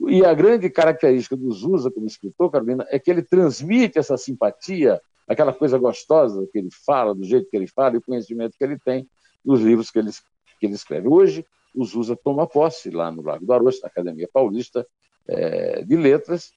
E 0.08 0.24
a 0.24 0.35
grande 0.35 0.68
característica 0.68 1.37
do 1.37 1.50
Zusa 1.50 1.90
como 1.90 2.06
escritor, 2.06 2.50
Carolina, 2.50 2.87
é 2.90 2.98
que 2.98 3.11
ele 3.11 3.22
transmite 3.22 3.98
essa 3.98 4.16
simpatia, 4.16 5.00
aquela 5.28 5.52
coisa 5.52 5.78
gostosa 5.78 6.46
que 6.52 6.58
ele 6.58 6.70
fala, 6.85 7.14
do 7.14 7.24
jeito 7.24 7.48
que 7.50 7.56
ele 7.56 7.66
fala 7.66 7.94
e 7.94 7.98
o 7.98 8.02
conhecimento 8.02 8.56
que 8.56 8.64
ele 8.64 8.78
tem 8.78 9.08
nos 9.44 9.61
livros 9.61 9.90
que 9.90 9.98
ele, 9.98 10.11
que 10.58 10.66
ele 10.66 10.74
escreve. 10.74 11.08
Hoje, 11.08 11.44
o 11.74 11.85
Zusa 11.85 12.16
toma 12.16 12.46
posse 12.46 12.90
lá 12.90 13.11
no 13.11 13.22
Lago 13.22 13.44
do 13.44 13.52
Arocho, 13.52 13.80
na 13.82 13.88
Academia 13.88 14.28
Paulista 14.32 14.87
é, 15.26 15.82
de 15.82 15.96
Letras, 15.96 16.52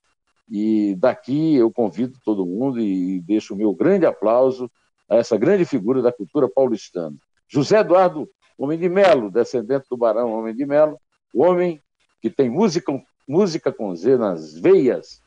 e 0.50 0.94
daqui 0.96 1.56
eu 1.56 1.72
convido 1.72 2.18
todo 2.24 2.46
mundo 2.46 2.80
e 2.80 3.20
deixo 3.20 3.54
o 3.54 3.56
meu 3.56 3.72
grande 3.74 4.06
aplauso 4.06 4.70
a 5.08 5.16
essa 5.16 5.36
grande 5.36 5.64
figura 5.64 6.02
da 6.02 6.12
cultura 6.12 6.48
paulistana. 6.48 7.16
José 7.48 7.78
Eduardo 7.78 8.28
Homem 8.58 8.78
de 8.78 8.88
Melo, 8.88 9.30
descendente 9.30 9.86
do 9.90 9.96
Barão 9.96 10.32
Homem 10.32 10.54
de 10.54 10.64
Melo, 10.64 10.98
o 11.34 11.42
homem 11.42 11.80
que 12.22 12.30
tem 12.30 12.48
música, 12.48 12.92
música 13.28 13.72
com 13.72 13.94
Z 13.94 14.16
nas 14.16 14.58
veias. 14.58 15.20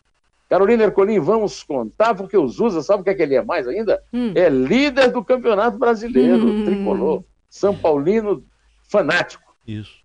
Carolina 0.50 0.84
Ercolim, 0.84 1.20
vamos 1.20 1.62
contar, 1.62 2.16
porque 2.16 2.36
o 2.36 2.48
Zusa, 2.48 2.82
sabe 2.82 3.02
o 3.02 3.04
que, 3.04 3.12
é 3.12 3.14
que 3.14 3.22
ele 3.22 3.36
é 3.36 3.44
mais 3.44 3.68
ainda? 3.68 4.04
Hum. 4.12 4.34
É 4.36 4.50
líder 4.50 5.12
do 5.12 5.24
Campeonato 5.24 5.78
Brasileiro, 5.78 6.44
hum. 6.44 6.66
tricolor. 6.66 7.24
São 7.48 7.76
Paulino 7.76 8.44
fanático. 8.90 9.56
Isso. 9.68 10.00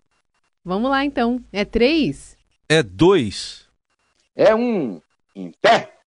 Vamos 0.62 0.90
lá, 0.90 1.02
então. 1.02 1.42
É 1.50 1.64
três? 1.64 2.36
É 2.68 2.82
dois. 2.82 3.66
É 4.36 4.54
um 4.54 5.00
em 5.34 5.50
pé. 5.62 5.93